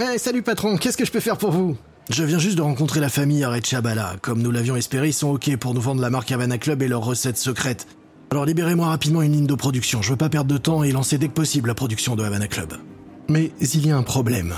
Eh, 0.00 0.18
salut 0.18 0.42
patron, 0.42 0.76
qu'est-ce 0.76 0.96
que 0.96 1.04
je 1.04 1.12
peux 1.12 1.20
faire 1.20 1.36
pour 1.36 1.52
vous? 1.52 1.76
Je 2.10 2.24
viens 2.24 2.40
juste 2.40 2.56
de 2.56 2.62
rencontrer 2.62 2.98
la 2.98 3.08
famille 3.08 3.46
Chabala. 3.62 4.16
Comme 4.22 4.42
nous 4.42 4.50
l'avions 4.50 4.74
espéré, 4.74 5.08
ils 5.08 5.12
sont 5.12 5.30
OK 5.30 5.56
pour 5.56 5.72
nous 5.72 5.80
vendre 5.80 6.00
la 6.00 6.10
marque 6.10 6.32
Havana 6.32 6.58
Club 6.58 6.82
et 6.82 6.88
leurs 6.88 7.04
recettes 7.04 7.38
secrètes. 7.38 7.86
Alors 8.32 8.44
libérez-moi 8.44 8.88
rapidement 8.88 9.22
une 9.22 9.32
ligne 9.32 9.46
de 9.46 9.54
production. 9.54 10.02
Je 10.02 10.10
veux 10.10 10.16
pas 10.16 10.28
perdre 10.28 10.52
de 10.52 10.58
temps 10.58 10.82
et 10.82 10.90
lancer 10.90 11.16
dès 11.16 11.28
que 11.28 11.32
possible 11.32 11.68
la 11.68 11.76
production 11.76 12.16
de 12.16 12.24
Havana 12.24 12.48
Club. 12.48 12.74
Mais 13.28 13.52
il 13.60 13.86
y 13.86 13.92
a 13.92 13.96
un 13.96 14.02
problème. 14.02 14.54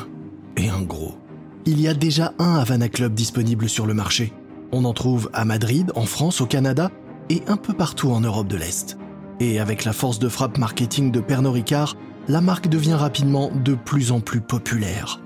Et 0.57 0.71
un 0.71 0.81
gros. 0.81 1.19
Il 1.67 1.83
y 1.83 1.87
a 1.87 1.93
déjà 1.93 2.33
un 2.39 2.55
Havana 2.55 2.89
Club 2.89 3.13
disponible 3.13 3.69
sur 3.69 3.85
le 3.85 3.93
marché. 3.93 4.33
On 4.73 4.87
en 4.87 4.95
trouve 4.95 5.29
à 5.35 5.45
Madrid, 5.45 5.93
en 5.97 6.07
France, 6.07 6.41
au 6.41 6.47
Canada 6.47 6.91
et 7.29 7.43
un 7.47 7.59
peu 7.59 7.75
partout 7.75 8.11
en 8.11 8.21
Europe 8.21 8.49
de 8.49 8.57
l'Est. 8.57 8.97
Et 9.41 9.61
avec 9.61 9.85
la 9.85 9.93
force 9.93 10.19
de 10.19 10.31
frappe 10.31 10.57
marketing 10.57 11.13
de 11.13 11.21
Pernod 11.21 11.53
Ricard, 11.53 11.95
la 12.27 12.41
marque 12.41 12.69
devient 12.69 12.95
rapidement 12.95 13.51
de 13.55 13.75
plus 13.75 14.13
en 14.13 14.21
plus 14.21 14.41
populaire. 14.41 15.21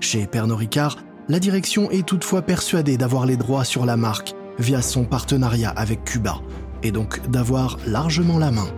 Chez 0.00 0.26
Pernod 0.26 0.58
Ricard, 0.58 0.96
la 1.28 1.38
direction 1.38 1.90
est 1.90 2.06
toutefois 2.06 2.40
persuadée 2.40 2.96
d'avoir 2.96 3.26
les 3.26 3.36
droits 3.36 3.64
sur 3.64 3.84
la 3.84 3.98
marque 3.98 4.34
via 4.58 4.80
son 4.80 5.04
partenariat 5.04 5.70
avec 5.70 6.04
Cuba, 6.04 6.40
et 6.82 6.90
donc 6.90 7.20
d'avoir 7.28 7.76
largement 7.86 8.38
la 8.38 8.50
main. 8.50 8.68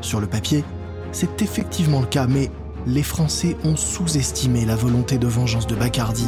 Sur 0.00 0.20
le 0.20 0.26
papier, 0.26 0.64
c'est 1.12 1.40
effectivement 1.40 2.00
le 2.00 2.06
cas, 2.06 2.26
mais 2.26 2.50
les 2.84 3.04
Français 3.04 3.56
ont 3.64 3.76
sous-estimé 3.76 4.64
la 4.64 4.74
volonté 4.74 5.18
de 5.18 5.28
vengeance 5.28 5.68
de 5.68 5.76
Bacardi 5.76 6.26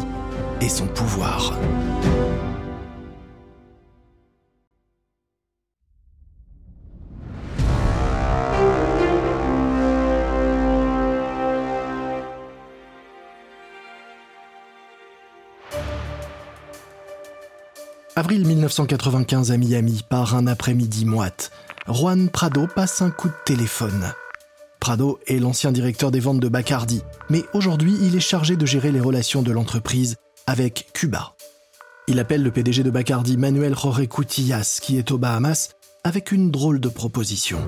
et 0.60 0.68
son 0.68 0.86
pouvoir. 0.86 1.52
Avril 18.28 18.46
1995 18.46 19.52
à 19.52 19.56
Miami, 19.56 20.04
par 20.06 20.36
un 20.36 20.46
après-midi 20.46 21.06
moite, 21.06 21.50
Juan 21.88 22.28
Prado 22.28 22.66
passe 22.66 23.00
un 23.00 23.10
coup 23.10 23.28
de 23.28 23.34
téléphone. 23.46 24.12
Prado 24.80 25.18
est 25.26 25.38
l'ancien 25.38 25.72
directeur 25.72 26.10
des 26.10 26.20
ventes 26.20 26.38
de 26.38 26.48
Bacardi, 26.48 27.00
mais 27.30 27.42
aujourd'hui 27.54 27.96
il 28.02 28.14
est 28.14 28.20
chargé 28.20 28.56
de 28.56 28.66
gérer 28.66 28.92
les 28.92 29.00
relations 29.00 29.40
de 29.40 29.50
l'entreprise 29.50 30.16
avec 30.46 30.90
Cuba. 30.92 31.36
Il 32.06 32.18
appelle 32.18 32.42
le 32.42 32.50
PDG 32.50 32.82
de 32.82 32.90
Bacardi, 32.90 33.38
Manuel 33.38 33.74
Jorge 33.74 34.06
Cutillas, 34.06 34.78
qui 34.82 34.98
est 34.98 35.10
aux 35.10 35.16
Bahamas, 35.16 35.70
avec 36.04 36.30
une 36.30 36.50
drôle 36.50 36.80
de 36.80 36.90
proposition. 36.90 37.60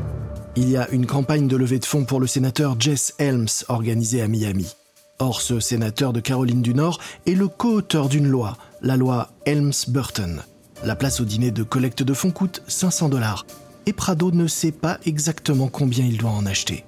Il 0.57 0.69
y 0.69 0.77
a 0.77 0.91
une 0.91 1.07
campagne 1.07 1.49
de 1.49 1.57
levée 1.57 1.79
de 1.79 1.87
fonds 1.87 2.05
pour 2.05 2.21
le 2.21 2.27
sénateur 2.27 2.79
Jess 2.79 3.15
Helms 3.17 3.65
organisée 3.69 4.21
à 4.21 4.29
Miami. 4.29 4.77
Or, 5.21 5.41
ce 5.41 5.59
sénateur 5.59 6.13
de 6.13 6.21
Caroline 6.21 6.61
du 6.61 6.75
Nord 6.75 7.01
est 7.27 7.35
le 7.35 7.49
co-auteur 7.49 8.11
d'une 8.11 8.29
loi 8.29 8.59
la 8.83 8.97
loi 8.97 9.29
Helms-Burton. 9.45 10.43
La 10.83 10.97
place 10.97 11.21
au 11.21 11.25
dîner 11.25 11.51
de 11.51 11.63
collecte 11.63 12.03
de 12.03 12.15
fonds 12.15 12.31
coûte 12.31 12.63
500 12.67 13.11
dollars 13.11 13.45
et 13.87 13.93
Prado 13.93 14.31
ne 14.31 14.47
sait 14.47 14.73
pas 14.73 14.99
exactement 15.05 15.69
combien 15.69 16.05
il 16.05 16.17
doit 16.17 16.31
en 16.31 16.47
acheter. 16.47 16.85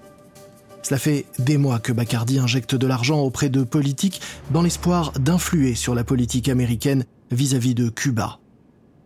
Cela 0.83 0.99
fait 0.99 1.27
des 1.39 1.59
mois 1.59 1.79
que 1.79 1.93
Bacardi 1.93 2.39
injecte 2.39 2.75
de 2.75 2.87
l'argent 2.87 3.21
auprès 3.21 3.49
de 3.49 3.63
politiques 3.63 4.21
dans 4.51 4.63
l'espoir 4.63 5.13
d'influer 5.13 5.75
sur 5.75 5.95
la 5.95 6.05
politique 6.05 6.49
américaine 6.49 7.05
vis-à-vis 7.31 7.75
de 7.75 7.89
Cuba. 7.89 8.39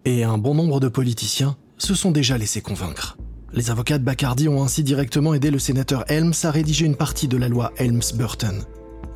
Et 0.04 0.24
un 0.24 0.38
bon 0.38 0.54
nombre 0.54 0.80
de 0.80 0.88
politiciens 0.88 1.56
se 1.78 1.94
sont 1.94 2.12
déjà 2.12 2.38
laissés 2.38 2.62
convaincre. 2.62 3.18
Les 3.52 3.70
avocats 3.70 3.98
de 3.98 4.04
Bacardi 4.04 4.48
ont 4.48 4.62
ainsi 4.62 4.82
directement 4.82 5.34
aidé 5.34 5.50
le 5.50 5.58
sénateur 5.58 6.04
Helms 6.08 6.32
à 6.44 6.50
rédiger 6.50 6.86
une 6.86 6.96
partie 6.96 7.28
de 7.28 7.36
la 7.36 7.48
loi 7.48 7.72
Helms-Burton. 7.76 8.62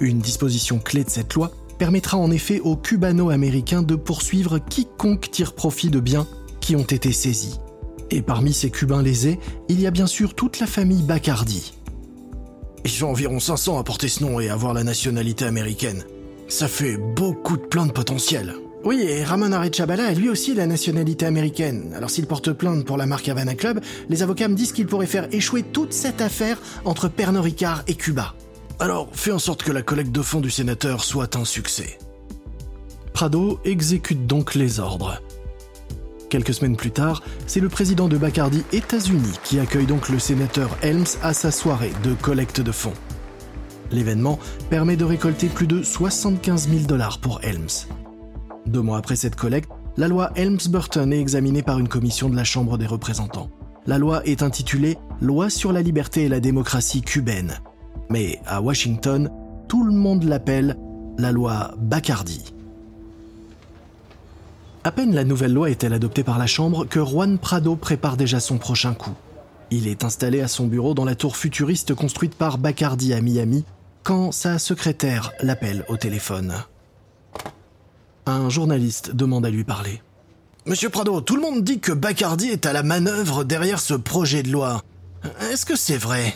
Une 0.01 0.19
disposition 0.19 0.79
clé 0.79 1.05
de 1.05 1.11
cette 1.11 1.35
loi 1.35 1.53
permettra 1.81 2.19
en 2.19 2.31
effet 2.31 2.61
aux 2.61 2.77
cubano-américains 2.77 3.81
de 3.81 3.95
poursuivre 3.95 4.59
quiconque 4.59 5.31
tire 5.31 5.55
profit 5.55 5.89
de 5.89 5.99
biens 5.99 6.27
qui 6.61 6.77
ont 6.77 6.85
été 6.85 7.11
saisis. 7.11 7.59
Et 8.11 8.21
parmi 8.21 8.53
ces 8.53 8.69
Cubains 8.69 9.03
lésés, 9.03 9.41
il 9.71 9.81
y 9.81 9.87
a 9.87 9.91
bien 9.91 10.07
sûr 10.07 10.35
toute 10.35 10.61
la 10.61 10.67
famille 10.67 11.03
Bacardi. 11.03 11.73
Ils 12.85 12.91
sont 12.91 13.07
environ 13.07 13.41
500 13.41 13.79
à 13.79 13.83
porter 13.83 14.09
ce 14.09 14.23
nom 14.23 14.41
et 14.41 14.51
avoir 14.51 14.75
la 14.75 14.85
nationalité 14.85 15.47
américaine. 15.47 16.05
Ça 16.49 16.69
fait 16.69 16.99
beaucoup 16.99 17.57
de 17.57 17.63
plaintes 17.63 17.95
potentielles. 17.95 18.55
Oui, 18.85 19.01
et 19.01 19.25
Ramon 19.25 19.51
Arechabala 19.51 20.09
a 20.09 20.13
lui 20.13 20.29
aussi 20.29 20.53
la 20.53 20.67
nationalité 20.67 21.25
américaine. 21.25 21.95
Alors 21.97 22.11
s'il 22.11 22.27
porte 22.27 22.53
plainte 22.53 22.85
pour 22.85 22.99
la 22.99 23.07
marque 23.07 23.31
Havana 23.31 23.55
Club, 23.55 23.81
les 24.11 24.23
avocats 24.23 24.49
me 24.49 24.55
disent 24.55 24.73
qu'il 24.73 24.87
pourrait 24.87 25.07
faire 25.07 25.29
échouer 25.33 25.63
toute 25.63 25.95
cette 25.95 26.21
affaire 26.21 26.59
entre 26.85 27.09
Pernod 27.09 27.43
Ricard 27.43 27.85
et 27.89 27.95
Cuba. 27.95 28.35
Alors 28.81 29.09
fais 29.13 29.31
en 29.31 29.39
sorte 29.39 29.63
que 29.63 29.73
la 29.73 29.83
collecte 29.83 30.11
de 30.11 30.23
fonds 30.23 30.41
du 30.41 30.51
sénateur 30.51 31.05
soit 31.05 31.37
un 31.37 31.45
succès. 31.45 31.99
Prado 33.13 33.61
exécute 33.67 34.27
donc 34.27 34.55
les 34.55 34.81
ordres. 34.81 35.21
Quelques 36.31 36.55
semaines 36.55 36.79
plus 36.79 36.91
tard, 36.91 37.23
c'est 37.47 37.61
le 37.61 37.69
président 37.69 38.09
de 38.09 38.17
Bacardi 38.17 38.65
États-Unis 38.73 39.39
qui 39.45 39.59
accueille 39.59 39.85
donc 39.85 40.09
le 40.09 40.19
sénateur 40.19 40.71
Helms 40.81 41.19
à 41.23 41.35
sa 41.35 41.51
soirée 41.51 41.93
de 42.03 42.15
collecte 42.15 42.63
de 42.63 42.73
fonds. 42.73 42.95
L'événement 43.91 44.39
permet 44.71 44.97
de 44.97 45.05
récolter 45.05 45.49
plus 45.49 45.67
de 45.67 45.83
75 45.83 46.71
000 46.71 46.85
dollars 46.85 47.19
pour 47.19 47.41
Helms. 47.43 47.87
Deux 48.65 48.81
mois 48.81 48.97
après 48.97 49.17
cette 49.17 49.37
collecte, 49.37 49.71
la 49.99 50.09
loi 50.09 50.31
Helms-Burton 50.37 51.13
est 51.13 51.21
examinée 51.21 51.63
par 51.63 51.79
une 51.79 51.89
commission 51.89 52.31
de 52.31 52.37
la 52.37 52.45
Chambre 52.45 52.79
des 52.79 52.87
représentants. 52.87 53.51
La 53.87 53.99
loi 53.99 54.25
est 54.25 54.43
intitulée 54.43 54.97
Loi 55.21 55.51
sur 55.51 55.71
la 55.71 55.83
liberté 55.83 56.23
et 56.23 56.29
la 56.31 56.41
démocratie 56.41 57.03
cubaine. 57.03 57.61
Mais 58.11 58.41
à 58.45 58.61
Washington, 58.61 59.31
tout 59.69 59.85
le 59.85 59.93
monde 59.93 60.25
l'appelle 60.25 60.77
la 61.17 61.31
loi 61.31 61.71
Bacardi. 61.79 62.53
À 64.83 64.91
peine 64.91 65.15
la 65.15 65.25
nouvelle 65.25 65.53
loi 65.53 65.71
est-elle 65.71 65.93
adoptée 65.93 66.25
par 66.25 66.39
la 66.39 66.49
Chambre 66.49 66.87
que 66.87 67.05
Juan 67.05 67.39
Prado 67.39 67.77
prépare 67.77 68.17
déjà 68.17 68.41
son 68.41 68.59
prochain 68.59 68.95
coup. 68.95 69.15
Il 69.71 69.87
est 69.87 70.03
installé 70.03 70.41
à 70.41 70.49
son 70.49 70.67
bureau 70.67 70.95
dans 70.95 71.05
la 71.05 71.15
tour 71.15 71.37
futuriste 71.37 71.95
construite 71.95 72.35
par 72.35 72.59
Bacardi 72.59 73.15
à 73.15 73.21
Miami 73.21 73.65
quand 74.03 74.33
sa 74.33 74.59
secrétaire 74.59 75.31
l'appelle 75.41 75.85
au 75.89 75.97
téléphone. 75.97 76.55
Un 78.27 78.49
journaliste 78.49 79.15
demande 79.15 79.47
à 79.47 79.51
lui 79.51 79.65
parler. 79.65 80.03
Monsieur 80.67 80.89
Prado, 80.89 81.21
tout 81.21 81.37
le 81.37 81.43
monde 81.43 81.63
dit 81.63 81.79
que 81.79 81.93
Bacardi 81.93 82.49
est 82.49 82.67
à 82.67 82.73
la 82.73 82.83
manœuvre 82.83 83.45
derrière 83.45 83.79
ce 83.79 83.95
projet 83.95 84.43
de 84.43 84.51
loi. 84.51 84.83
Est-ce 85.53 85.65
que 85.65 85.77
c'est 85.77 85.97
vrai? 85.97 86.35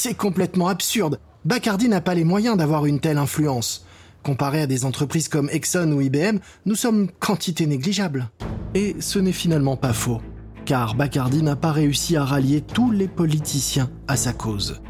C'est 0.00 0.14
complètement 0.14 0.68
absurde. 0.68 1.18
Bacardi 1.44 1.88
n'a 1.88 2.00
pas 2.00 2.14
les 2.14 2.24
moyens 2.24 2.56
d'avoir 2.56 2.86
une 2.86 3.00
telle 3.00 3.18
influence. 3.18 3.84
Comparé 4.22 4.62
à 4.62 4.66
des 4.66 4.84
entreprises 4.84 5.28
comme 5.28 5.50
Exxon 5.50 5.90
ou 5.92 6.00
IBM, 6.00 6.38
nous 6.66 6.74
sommes 6.74 7.08
quantité 7.18 7.66
négligeable. 7.66 8.30
Et 8.74 8.96
ce 9.00 9.18
n'est 9.18 9.32
finalement 9.32 9.76
pas 9.76 9.92
faux, 9.92 10.20
car 10.66 10.94
Bacardi 10.94 11.42
n'a 11.42 11.56
pas 11.56 11.72
réussi 11.72 12.16
à 12.16 12.24
rallier 12.24 12.60
tous 12.60 12.90
les 12.90 13.08
politiciens 13.08 13.90
à 14.06 14.16
sa 14.16 14.32
cause. 14.32 14.80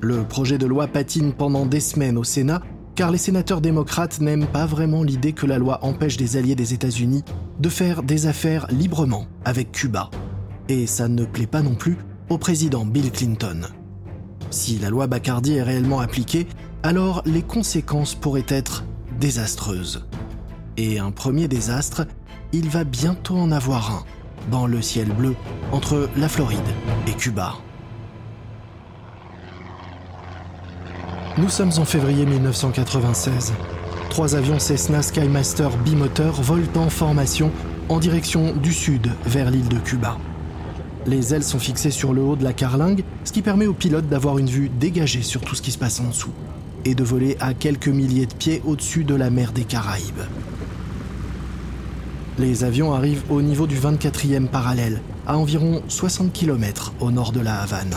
Le 0.00 0.24
projet 0.24 0.58
de 0.58 0.66
loi 0.66 0.86
patine 0.86 1.32
pendant 1.32 1.66
des 1.66 1.80
semaines 1.80 2.18
au 2.18 2.24
Sénat, 2.24 2.62
car 2.94 3.10
les 3.10 3.18
sénateurs 3.18 3.60
démocrates 3.60 4.20
n'aiment 4.20 4.46
pas 4.46 4.64
vraiment 4.64 5.02
l'idée 5.02 5.32
que 5.32 5.46
la 5.46 5.58
loi 5.58 5.84
empêche 5.84 6.16
des 6.16 6.36
alliés 6.36 6.54
des 6.54 6.72
États-Unis 6.72 7.24
de 7.60 7.68
faire 7.68 8.02
des 8.02 8.26
affaires 8.26 8.66
librement 8.70 9.26
avec 9.44 9.70
Cuba. 9.70 10.10
Et 10.68 10.86
ça 10.86 11.08
ne 11.08 11.24
plaît 11.24 11.46
pas 11.46 11.62
non 11.62 11.74
plus 11.74 11.98
au 12.30 12.38
président 12.38 12.86
Bill 12.86 13.12
Clinton. 13.12 13.62
Si 14.56 14.78
la 14.78 14.88
loi 14.88 15.06
Bacardi 15.06 15.56
est 15.56 15.62
réellement 15.62 16.00
appliquée, 16.00 16.46
alors 16.82 17.22
les 17.26 17.42
conséquences 17.42 18.14
pourraient 18.14 18.46
être 18.48 18.84
désastreuses. 19.20 20.06
Et 20.78 20.98
un 20.98 21.10
premier 21.10 21.46
désastre, 21.46 22.06
il 22.52 22.70
va 22.70 22.84
bientôt 22.84 23.36
en 23.36 23.52
avoir 23.52 23.90
un, 23.90 24.04
dans 24.50 24.66
le 24.66 24.80
ciel 24.80 25.08
bleu, 25.12 25.36
entre 25.72 26.08
la 26.16 26.30
Floride 26.30 26.58
et 27.06 27.12
Cuba. 27.12 27.56
Nous 31.36 31.50
sommes 31.50 31.72
en 31.76 31.84
février 31.84 32.24
1996. 32.24 33.52
Trois 34.08 34.36
avions 34.36 34.58
Cessna 34.58 35.02
Skymaster 35.02 35.68
bimoteur 35.84 36.40
volent 36.40 36.76
en 36.76 36.88
formation 36.88 37.52
en 37.90 37.98
direction 37.98 38.56
du 38.56 38.72
sud 38.72 39.10
vers 39.26 39.50
l'île 39.50 39.68
de 39.68 39.78
Cuba. 39.78 40.16
Les 41.06 41.34
ailes 41.34 41.44
sont 41.44 41.60
fixées 41.60 41.92
sur 41.92 42.12
le 42.12 42.22
haut 42.22 42.34
de 42.34 42.42
la 42.42 42.52
carlingue, 42.52 43.04
ce 43.22 43.30
qui 43.30 43.40
permet 43.40 43.66
aux 43.66 43.74
pilotes 43.74 44.08
d'avoir 44.08 44.38
une 44.38 44.48
vue 44.48 44.68
dégagée 44.68 45.22
sur 45.22 45.40
tout 45.40 45.54
ce 45.54 45.62
qui 45.62 45.70
se 45.70 45.78
passe 45.78 46.00
en 46.00 46.08
dessous 46.08 46.32
et 46.84 46.94
de 46.94 47.04
voler 47.04 47.36
à 47.40 47.54
quelques 47.54 47.88
milliers 47.88 48.26
de 48.26 48.34
pieds 48.34 48.62
au-dessus 48.64 49.04
de 49.04 49.14
la 49.14 49.30
mer 49.30 49.52
des 49.52 49.64
Caraïbes. 49.64 50.22
Les 52.38 52.64
avions 52.64 52.92
arrivent 52.92 53.22
au 53.30 53.40
niveau 53.40 53.66
du 53.66 53.76
24e 53.76 54.46
parallèle, 54.48 55.00
à 55.26 55.38
environ 55.38 55.82
60 55.88 56.32
km 56.32 56.92
au 57.00 57.10
nord 57.10 57.32
de 57.32 57.40
la 57.40 57.60
Havane. 57.60 57.96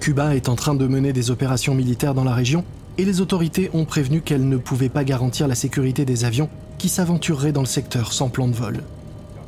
Cuba 0.00 0.34
est 0.34 0.48
en 0.48 0.56
train 0.56 0.74
de 0.74 0.86
mener 0.86 1.12
des 1.12 1.30
opérations 1.30 1.74
militaires 1.74 2.14
dans 2.14 2.24
la 2.24 2.34
région 2.34 2.64
et 2.98 3.04
les 3.04 3.20
autorités 3.20 3.70
ont 3.72 3.84
prévenu 3.84 4.20
qu'elles 4.20 4.48
ne 4.48 4.56
pouvaient 4.56 4.88
pas 4.88 5.04
garantir 5.04 5.46
la 5.46 5.54
sécurité 5.54 6.04
des 6.04 6.24
avions 6.24 6.48
qui 6.78 6.88
s'aventureraient 6.88 7.52
dans 7.52 7.60
le 7.60 7.66
secteur 7.66 8.12
sans 8.12 8.28
plan 8.28 8.48
de 8.48 8.54
vol. 8.54 8.82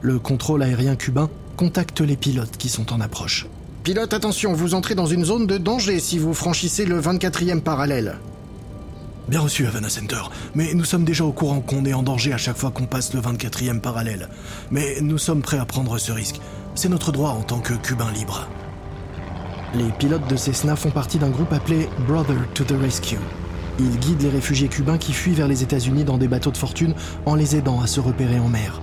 Le 0.00 0.18
contrôle 0.18 0.62
aérien 0.62 0.96
cubain 0.96 1.28
contacte 1.56 2.00
les 2.00 2.16
pilotes 2.16 2.56
qui 2.56 2.68
sont 2.68 2.92
en 2.92 3.00
approche. 3.00 3.46
Pilote, 3.82 4.12
attention, 4.12 4.52
vous 4.52 4.74
entrez 4.74 4.94
dans 4.94 5.06
une 5.06 5.24
zone 5.24 5.46
de 5.46 5.58
danger 5.58 5.98
si 5.98 6.18
vous 6.18 6.34
franchissez 6.34 6.84
le 6.84 7.00
24e 7.00 7.60
parallèle. 7.60 8.18
Bien 9.28 9.40
reçu, 9.40 9.66
Havana 9.66 9.88
Center, 9.88 10.20
mais 10.54 10.74
nous 10.74 10.84
sommes 10.84 11.04
déjà 11.04 11.24
au 11.24 11.32
courant 11.32 11.60
qu'on 11.60 11.84
est 11.84 11.94
en 11.94 12.02
danger 12.02 12.32
à 12.32 12.38
chaque 12.38 12.56
fois 12.56 12.70
qu'on 12.70 12.86
passe 12.86 13.14
le 13.14 13.20
24e 13.20 13.80
parallèle. 13.80 14.28
Mais 14.70 15.00
nous 15.00 15.18
sommes 15.18 15.42
prêts 15.42 15.58
à 15.58 15.64
prendre 15.64 15.98
ce 15.98 16.12
risque. 16.12 16.40
C'est 16.74 16.88
notre 16.88 17.12
droit 17.12 17.30
en 17.30 17.42
tant 17.42 17.60
que 17.60 17.74
Cubains 17.74 18.12
libres. 18.12 18.48
Les 19.74 19.90
pilotes 19.98 20.28
de 20.28 20.36
Cessna 20.36 20.76
font 20.76 20.90
partie 20.90 21.18
d'un 21.18 21.30
groupe 21.30 21.52
appelé 21.52 21.88
Brother 22.06 22.36
to 22.54 22.64
the 22.64 22.74
Rescue. 22.80 23.18
Ils 23.78 23.98
guident 23.98 24.22
les 24.22 24.28
réfugiés 24.28 24.68
cubains 24.68 24.98
qui 24.98 25.12
fuient 25.12 25.32
vers 25.32 25.48
les 25.48 25.62
États-Unis 25.62 26.04
dans 26.04 26.18
des 26.18 26.28
bateaux 26.28 26.50
de 26.50 26.56
fortune 26.58 26.94
en 27.24 27.34
les 27.34 27.56
aidant 27.56 27.80
à 27.80 27.86
se 27.86 28.00
repérer 28.00 28.38
en 28.38 28.48
mer. 28.48 28.80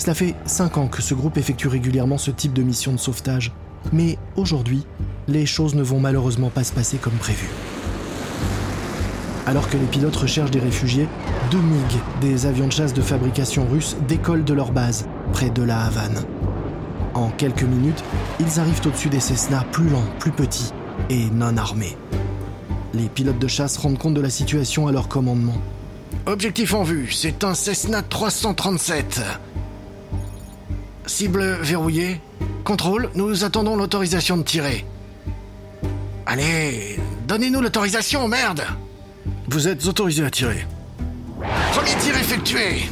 Cela 0.00 0.14
fait 0.14 0.34
5 0.46 0.78
ans 0.78 0.88
que 0.88 1.02
ce 1.02 1.14
groupe 1.14 1.36
effectue 1.36 1.68
régulièrement 1.68 2.18
ce 2.18 2.32
type 2.32 2.52
de 2.52 2.62
mission 2.62 2.90
de 2.90 2.96
sauvetage 2.96 3.52
mais 3.92 4.18
aujourd'hui, 4.36 4.86
les 5.28 5.46
choses 5.46 5.74
ne 5.74 5.82
vont 5.82 6.00
malheureusement 6.00 6.50
pas 6.50 6.64
se 6.64 6.72
passer 6.72 6.98
comme 6.98 7.14
prévu. 7.14 7.48
Alors 9.46 9.68
que 9.68 9.76
les 9.76 9.86
pilotes 9.86 10.16
recherchent 10.16 10.50
des 10.50 10.60
réfugiés, 10.60 11.08
deux 11.50 11.58
MiG, 11.58 11.98
des 12.20 12.46
avions 12.46 12.66
de 12.66 12.72
chasse 12.72 12.92
de 12.92 13.02
fabrication 13.02 13.66
russe, 13.68 13.96
décollent 14.06 14.44
de 14.44 14.54
leur 14.54 14.72
base, 14.72 15.06
près 15.32 15.50
de 15.50 15.62
la 15.62 15.80
Havane. 15.82 16.24
En 17.14 17.30
quelques 17.30 17.64
minutes, 17.64 18.04
ils 18.38 18.60
arrivent 18.60 18.80
au-dessus 18.86 19.08
des 19.08 19.20
Cessna 19.20 19.64
plus 19.72 19.88
lents, 19.88 20.04
plus 20.18 20.30
petits 20.30 20.72
et 21.08 21.26
non 21.30 21.56
armés. 21.56 21.96
Les 22.94 23.08
pilotes 23.08 23.38
de 23.38 23.48
chasse 23.48 23.76
rendent 23.76 23.98
compte 23.98 24.14
de 24.14 24.20
la 24.20 24.30
situation 24.30 24.86
à 24.86 24.92
leur 24.92 25.08
commandement. 25.08 25.56
Objectif 26.26 26.74
en 26.74 26.82
vue, 26.82 27.10
c'est 27.10 27.44
un 27.44 27.54
Cessna 27.54 28.02
337. 28.02 29.20
Cible 31.10 31.58
verrouillée, 31.60 32.20
Contrôle, 32.62 33.10
nous 33.16 33.42
attendons 33.42 33.74
l'autorisation 33.74 34.36
de 34.36 34.42
tirer. 34.44 34.86
Allez, 36.24 37.00
donnez-nous 37.26 37.60
l'autorisation, 37.60 38.28
merde 38.28 38.62
Vous 39.48 39.66
êtes 39.66 39.84
autorisé 39.86 40.24
à 40.24 40.30
tirer. 40.30 40.64
Premier 41.72 41.96
tir 41.98 42.16
effectué 42.16 42.88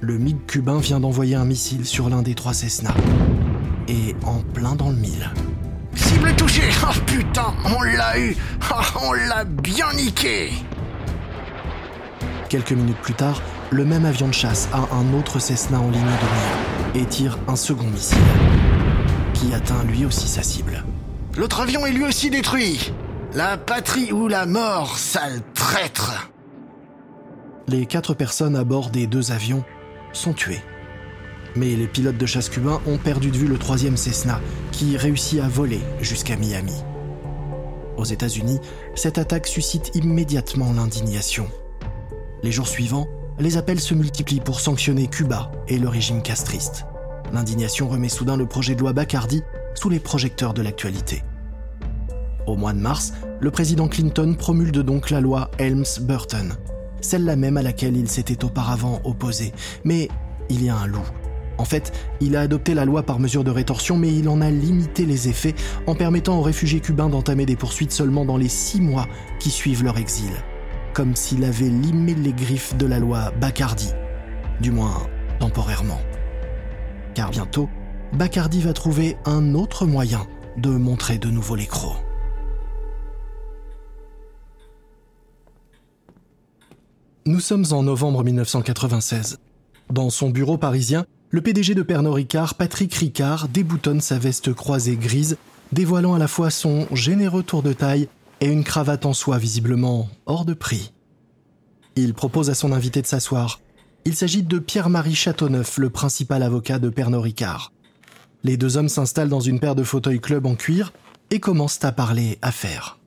Le 0.00 0.18
MiG 0.18 0.36
cubain 0.48 0.78
vient 0.78 0.98
d'envoyer 0.98 1.36
un 1.36 1.44
missile 1.44 1.86
sur 1.86 2.10
l'un 2.10 2.22
des 2.22 2.34
trois 2.34 2.54
Cessna. 2.54 2.92
Et 3.86 4.16
en 4.26 4.40
plein 4.40 4.74
dans 4.74 4.90
le 4.90 4.96
mille. 4.96 5.30
Cible 5.94 6.34
touchée 6.34 6.70
Oh 6.82 7.00
putain, 7.06 7.54
on 7.66 7.82
l'a 7.82 8.18
eu 8.18 8.36
oh, 8.72 8.98
On 9.04 9.12
l'a 9.12 9.44
bien 9.44 9.92
niqué 9.94 10.50
Quelques 12.48 12.72
minutes 12.72 13.00
plus 13.00 13.14
tard, 13.14 13.40
le 13.70 13.84
même 13.84 14.04
avion 14.04 14.26
de 14.26 14.34
chasse 14.34 14.68
a 14.72 14.88
un 14.92 15.14
autre 15.16 15.38
Cessna 15.38 15.78
en 15.78 15.88
ligne 15.88 16.02
de 16.02 16.06
mire 16.06 16.79
et 16.94 17.04
tire 17.04 17.38
un 17.48 17.56
second 17.56 17.86
missile, 17.86 18.18
qui 19.34 19.54
atteint 19.54 19.84
lui 19.84 20.04
aussi 20.04 20.28
sa 20.28 20.42
cible. 20.42 20.84
L'autre 21.36 21.60
avion 21.60 21.86
est 21.86 21.92
lui 21.92 22.04
aussi 22.04 22.30
détruit 22.30 22.92
La 23.34 23.56
patrie 23.56 24.12
ou 24.12 24.28
la 24.28 24.46
mort, 24.46 24.98
sale 24.98 25.40
traître 25.54 26.30
Les 27.68 27.86
quatre 27.86 28.14
personnes 28.14 28.56
à 28.56 28.64
bord 28.64 28.90
des 28.90 29.06
deux 29.06 29.32
avions 29.32 29.64
sont 30.12 30.32
tuées. 30.32 30.62
Mais 31.56 31.76
les 31.76 31.86
pilotes 31.86 32.18
de 32.18 32.26
chasse 32.26 32.48
cubains 32.48 32.80
ont 32.86 32.98
perdu 32.98 33.30
de 33.30 33.36
vue 33.36 33.48
le 33.48 33.58
troisième 33.58 33.96
Cessna, 33.96 34.40
qui 34.72 34.96
réussit 34.96 35.40
à 35.40 35.48
voler 35.48 35.80
jusqu'à 36.00 36.36
Miami. 36.36 36.82
Aux 37.96 38.04
États-Unis, 38.04 38.60
cette 38.94 39.18
attaque 39.18 39.46
suscite 39.46 39.94
immédiatement 39.94 40.72
l'indignation. 40.72 41.48
Les 42.42 42.52
jours 42.52 42.68
suivants, 42.68 43.08
les 43.40 43.56
appels 43.56 43.80
se 43.80 43.94
multiplient 43.94 44.40
pour 44.40 44.60
sanctionner 44.60 45.06
Cuba 45.06 45.50
et 45.66 45.78
le 45.78 45.88
régime 45.88 46.22
castriste. 46.22 46.84
L'indignation 47.32 47.88
remet 47.88 48.08
soudain 48.08 48.36
le 48.36 48.46
projet 48.46 48.74
de 48.74 48.80
loi 48.80 48.92
Bacardi 48.92 49.42
sous 49.74 49.88
les 49.88 49.98
projecteurs 49.98 50.52
de 50.52 50.62
l'actualité. 50.62 51.22
Au 52.46 52.56
mois 52.56 52.72
de 52.72 52.80
mars, 52.80 53.12
le 53.40 53.50
président 53.50 53.88
Clinton 53.88 54.34
promulgue 54.38 54.80
donc 54.80 55.10
la 55.10 55.20
loi 55.20 55.50
Helms-Burton, 55.58 56.54
celle-là 57.00 57.36
même 57.36 57.56
à 57.56 57.62
laquelle 57.62 57.96
il 57.96 58.08
s'était 58.08 58.44
auparavant 58.44 59.00
opposé. 59.04 59.52
Mais 59.84 60.08
il 60.50 60.62
y 60.62 60.68
a 60.68 60.76
un 60.76 60.86
loup. 60.86 61.08
En 61.56 61.64
fait, 61.64 61.92
il 62.20 62.36
a 62.36 62.40
adopté 62.40 62.74
la 62.74 62.84
loi 62.84 63.02
par 63.04 63.20
mesure 63.20 63.44
de 63.44 63.50
rétorsion, 63.50 63.96
mais 63.96 64.12
il 64.12 64.28
en 64.28 64.40
a 64.40 64.50
limité 64.50 65.06
les 65.06 65.28
effets 65.28 65.54
en 65.86 65.94
permettant 65.94 66.38
aux 66.38 66.42
réfugiés 66.42 66.80
cubains 66.80 67.08
d'entamer 67.08 67.46
des 67.46 67.56
poursuites 67.56 67.92
seulement 67.92 68.24
dans 68.24 68.38
les 68.38 68.48
six 68.48 68.80
mois 68.80 69.06
qui 69.38 69.50
suivent 69.50 69.84
leur 69.84 69.98
exil. 69.98 70.32
Comme 71.00 71.16
s'il 71.16 71.44
avait 71.44 71.70
limé 71.70 72.14
les 72.14 72.34
griffes 72.34 72.76
de 72.76 72.84
la 72.84 72.98
loi 72.98 73.32
Bacardi. 73.40 73.88
Du 74.60 74.70
moins, 74.70 75.08
temporairement. 75.38 75.98
Car 77.14 77.30
bientôt, 77.30 77.70
Bacardi 78.12 78.60
va 78.60 78.74
trouver 78.74 79.16
un 79.24 79.54
autre 79.54 79.86
moyen 79.86 80.26
de 80.58 80.68
montrer 80.68 81.16
de 81.16 81.28
nouveau 81.30 81.56
les 81.56 81.64
crocs. 81.64 81.96
Nous 87.24 87.40
sommes 87.40 87.64
en 87.70 87.82
novembre 87.82 88.22
1996. 88.22 89.38
Dans 89.88 90.10
son 90.10 90.28
bureau 90.28 90.58
parisien, 90.58 91.06
le 91.30 91.40
PDG 91.40 91.74
de 91.74 91.82
Pernod 91.82 92.12
Ricard, 92.12 92.56
Patrick 92.56 92.94
Ricard, 92.94 93.48
déboutonne 93.48 94.02
sa 94.02 94.18
veste 94.18 94.52
croisée 94.52 94.96
grise, 94.96 95.38
dévoilant 95.72 96.12
à 96.12 96.18
la 96.18 96.28
fois 96.28 96.50
son 96.50 96.86
généreux 96.92 97.42
tour 97.42 97.62
de 97.62 97.72
taille 97.72 98.06
et 98.40 98.46
une 98.46 98.64
cravate 98.64 99.06
en 99.06 99.12
soie 99.12 99.38
visiblement 99.38 100.08
hors 100.26 100.44
de 100.44 100.54
prix. 100.54 100.92
Il 101.96 102.14
propose 102.14 102.50
à 102.50 102.54
son 102.54 102.72
invité 102.72 103.02
de 103.02 103.06
s'asseoir. 103.06 103.60
Il 104.04 104.14
s'agit 104.14 104.42
de 104.42 104.58
Pierre-Marie 104.58 105.14
Châteauneuf, 105.14 105.76
le 105.76 105.90
principal 105.90 106.42
avocat 106.42 106.78
de 106.78 106.88
Pernod 106.88 107.22
Ricard. 107.22 107.72
Les 108.44 108.56
deux 108.56 108.76
hommes 108.76 108.88
s'installent 108.88 109.28
dans 109.28 109.40
une 109.40 109.60
paire 109.60 109.74
de 109.74 109.82
fauteuils 109.82 110.20
club 110.20 110.46
en 110.46 110.54
cuir 110.54 110.92
et 111.30 111.40
commencent 111.40 111.84
à 111.84 111.92
parler 111.92 112.38
affaires. 112.40 112.99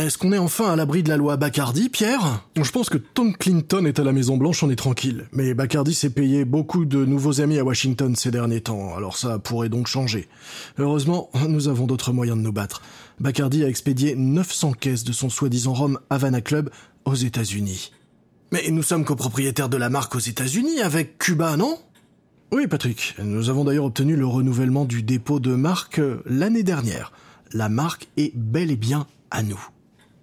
Est-ce 0.00 0.16
qu'on 0.16 0.32
est 0.32 0.38
enfin 0.38 0.72
à 0.72 0.76
l'abri 0.76 1.02
de 1.02 1.10
la 1.10 1.18
loi 1.18 1.36
Bacardi, 1.36 1.90
Pierre? 1.90 2.48
Je 2.56 2.70
pense 2.70 2.88
que 2.88 2.96
que 2.96 3.36
Clinton 3.36 3.84
est 3.84 3.98
à 3.98 4.02
la 4.02 4.12
Maison 4.12 4.38
Blanche, 4.38 4.62
on 4.62 4.70
est 4.70 4.76
tranquille. 4.76 5.26
Mais 5.32 5.52
Bacardi 5.52 5.92
s'est 5.92 6.08
payé 6.08 6.46
beaucoup 6.46 6.86
de 6.86 7.04
nouveaux 7.04 7.42
amis 7.42 7.58
à 7.58 7.64
Washington 7.64 8.16
ces 8.16 8.30
derniers 8.30 8.62
temps, 8.62 8.96
alors 8.96 9.18
ça 9.18 9.38
pourrait 9.38 9.68
donc 9.68 9.88
changer. 9.88 10.26
Heureusement, 10.78 11.28
nous 11.46 11.68
avons 11.68 11.86
d'autres 11.86 12.14
moyens 12.14 12.38
de 12.38 12.42
nous 12.42 12.52
battre. 12.52 12.80
Bacardi 13.18 13.62
a 13.62 13.68
expédié 13.68 14.16
900 14.16 14.72
caisses 14.72 15.04
de 15.04 15.12
son 15.12 15.28
soi-disant 15.28 15.74
rhum 15.74 15.98
Havana 16.08 16.40
Club 16.40 16.70
aux 17.04 17.14
États-Unis. 17.14 17.92
Mais 18.52 18.70
nous 18.70 18.82
sommes 18.82 19.04
copropriétaires 19.04 19.68
de 19.68 19.76
la 19.76 19.90
marque 19.90 20.14
aux 20.14 20.18
États-Unis 20.18 20.80
avec 20.80 21.18
Cuba, 21.18 21.58
non? 21.58 21.78
Oui, 22.52 22.66
Patrick. 22.68 23.16
Nous 23.22 23.50
avons 23.50 23.64
d'ailleurs 23.64 23.84
obtenu 23.84 24.16
le 24.16 24.26
renouvellement 24.26 24.86
du 24.86 25.02
dépôt 25.02 25.40
de 25.40 25.54
marque 25.54 25.98
euh, 25.98 26.22
l'année 26.24 26.62
dernière. 26.62 27.12
La 27.52 27.68
marque 27.68 28.08
est 28.16 28.32
bel 28.34 28.70
et 28.70 28.76
bien 28.76 29.06
à 29.30 29.42
nous. 29.42 29.60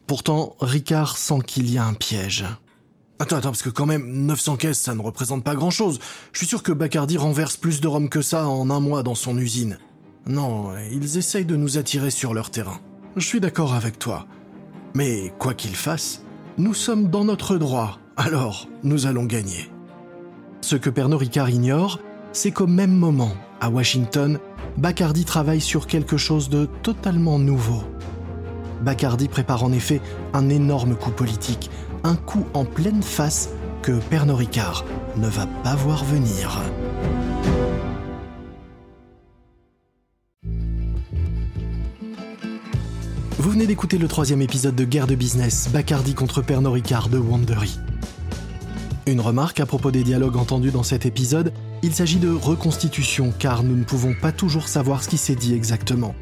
Pourtant, 0.08 0.56
Ricard 0.62 1.18
sent 1.18 1.40
qu'il 1.46 1.70
y 1.70 1.78
a 1.78 1.86
un 1.86 1.94
piège. 1.94 2.46
Attends, 3.20 3.36
attends, 3.36 3.50
parce 3.50 3.62
que 3.62 3.70
quand 3.70 3.86
même, 3.86 4.08
900 4.26 4.56
caisses, 4.56 4.80
ça 4.80 4.96
ne 4.96 5.02
représente 5.02 5.44
pas 5.44 5.54
grand-chose. 5.54 6.00
Je 6.32 6.38
suis 6.38 6.48
sûr 6.48 6.64
que 6.64 6.72
Bacardi 6.72 7.18
renverse 7.18 7.58
plus 7.58 7.82
de 7.82 7.88
rhum 7.90 8.08
que 8.08 8.22
ça 8.22 8.48
en 8.48 8.70
un 8.70 8.80
mois 8.80 9.04
dans 9.04 9.16
son 9.16 9.38
usine. 9.38 9.80
Non, 10.26 10.72
ils 10.92 11.18
essayent 11.18 11.46
de 11.46 11.58
nous 11.58 11.78
attirer 11.78 12.10
sur 12.10 12.34
leur 12.34 12.52
terrain. 12.52 12.80
Je 13.18 13.26
suis 13.26 13.42
d'accord 13.42 13.74
avec 13.74 14.00
toi. 14.00 14.28
Mais 14.94 15.34
quoi 15.40 15.54
qu'il 15.54 15.76
fasse, 15.76 16.22
nous 16.58 16.74
sommes 16.74 17.10
dans 17.10 17.26
notre 17.26 17.58
droit, 17.58 18.00
alors 18.16 18.70
nous 18.84 19.08
allons 19.08 19.26
gagner. 19.26 19.70
Ce 20.62 20.78
que 20.78 20.90
Pernod 20.90 21.20
Ricard 21.20 21.50
ignore, 21.50 22.00
c'est 22.32 22.52
qu'au 22.52 22.68
même 22.68 22.96
moment, 22.96 23.34
à 23.60 23.70
Washington, 23.70 24.40
Bacardi 24.78 25.26
travaille 25.26 25.62
sur 25.62 25.86
quelque 25.86 26.18
chose 26.18 26.50
de 26.50 26.66
totalement 26.82 27.40
nouveau. 27.40 27.84
Bacardi 28.82 29.28
prépare 29.28 29.64
en 29.64 29.72
effet 29.72 30.02
un 30.34 30.50
énorme 30.50 30.96
coup 30.96 31.12
politique, 31.12 31.70
un 32.04 32.16
coup 32.16 32.46
en 32.54 32.66
pleine 32.66 33.04
face 33.04 33.50
que 33.82 33.94
Pernod 34.10 34.38
Ricard 34.38 34.86
ne 35.18 35.28
va 35.28 35.48
pas 35.64 35.76
voir 35.76 36.04
venir. 36.04 36.62
Vous 43.40 43.52
venez 43.52 43.68
d'écouter 43.68 43.98
le 43.98 44.08
troisième 44.08 44.42
épisode 44.42 44.76
de 44.76 44.84
Guerre 44.84 45.08
de 45.08 45.16
business, 45.16 45.70
Bacardi 45.72 46.14
contre 46.14 46.42
Pernod 46.42 46.74
Ricard 46.74 47.10
de 47.10 47.18
Wandery. 47.18 47.80
Une 49.06 49.22
remarque 49.22 49.60
à 49.62 49.66
propos 49.66 49.90
des 49.90 50.04
dialogues 50.04 50.36
entendus 50.36 50.72
dans 50.72 50.84
cet 50.84 51.06
épisode, 51.06 51.54
il 51.82 51.94
s'agit 51.94 52.18
de 52.18 52.30
reconstitution 52.30 53.32
car 53.38 53.64
nous 53.64 53.76
ne 53.76 53.84
pouvons 53.84 54.14
pas 54.20 54.34
toujours 54.34 54.68
savoir 54.68 55.02
ce 55.02 55.08
qui 55.08 55.18
s'est 55.18 55.36
dit 55.36 55.54
exactement 55.54 56.14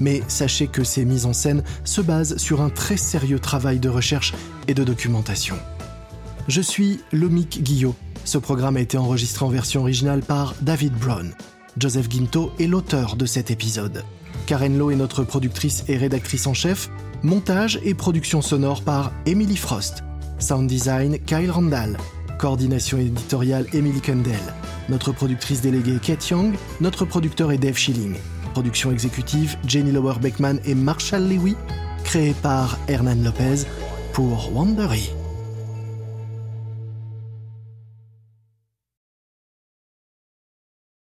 mais 0.00 0.22
sachez 0.28 0.66
que 0.66 0.84
ces 0.84 1.04
mises 1.04 1.26
en 1.26 1.32
scène 1.32 1.62
se 1.84 2.00
basent 2.00 2.36
sur 2.36 2.60
un 2.60 2.70
très 2.70 2.96
sérieux 2.96 3.38
travail 3.38 3.78
de 3.78 3.88
recherche 3.88 4.34
et 4.68 4.74
de 4.74 4.84
documentation. 4.84 5.56
Je 6.48 6.60
suis 6.60 7.00
Lomic 7.12 7.62
Guillot. 7.62 7.94
Ce 8.24 8.38
programme 8.38 8.76
a 8.76 8.80
été 8.80 8.98
enregistré 8.98 9.44
en 9.44 9.48
version 9.48 9.80
originale 9.80 10.20
par 10.20 10.54
David 10.60 10.92
Brown. 10.94 11.34
Joseph 11.78 12.08
Guinto 12.08 12.52
est 12.60 12.66
l'auteur 12.66 13.16
de 13.16 13.26
cet 13.26 13.50
épisode. 13.50 14.04
Karen 14.46 14.76
Lowe 14.76 14.90
est 14.90 14.96
notre 14.96 15.24
productrice 15.24 15.84
et 15.88 15.96
rédactrice 15.96 16.46
en 16.46 16.54
chef. 16.54 16.90
Montage 17.22 17.80
et 17.82 17.94
production 17.94 18.42
sonore 18.42 18.82
par 18.82 19.12
Emily 19.26 19.56
Frost. 19.56 20.04
Sound 20.38 20.68
design 20.68 21.18
Kyle 21.24 21.50
Randall. 21.50 21.96
Coordination 22.38 22.98
éditoriale 22.98 23.66
Emily 23.72 24.00
Kendall. 24.00 24.34
Notre 24.88 25.12
productrice 25.12 25.62
déléguée 25.62 25.98
Kate 26.02 26.28
Young. 26.28 26.54
Notre 26.80 27.06
producteur 27.06 27.52
est 27.52 27.58
Dave 27.58 27.76
Schilling. 27.76 28.16
Production 28.54 28.92
exécutive 28.92 29.56
Jenny 29.66 29.90
Lower 29.90 30.14
Beckman 30.20 30.60
et 30.64 30.76
Marshall 30.76 31.28
Lewy, 31.28 31.56
créé 32.04 32.34
par 32.34 32.78
Hernan 32.86 33.16
Lopez 33.24 33.66
pour 34.12 34.54
Wandery. 34.54 35.23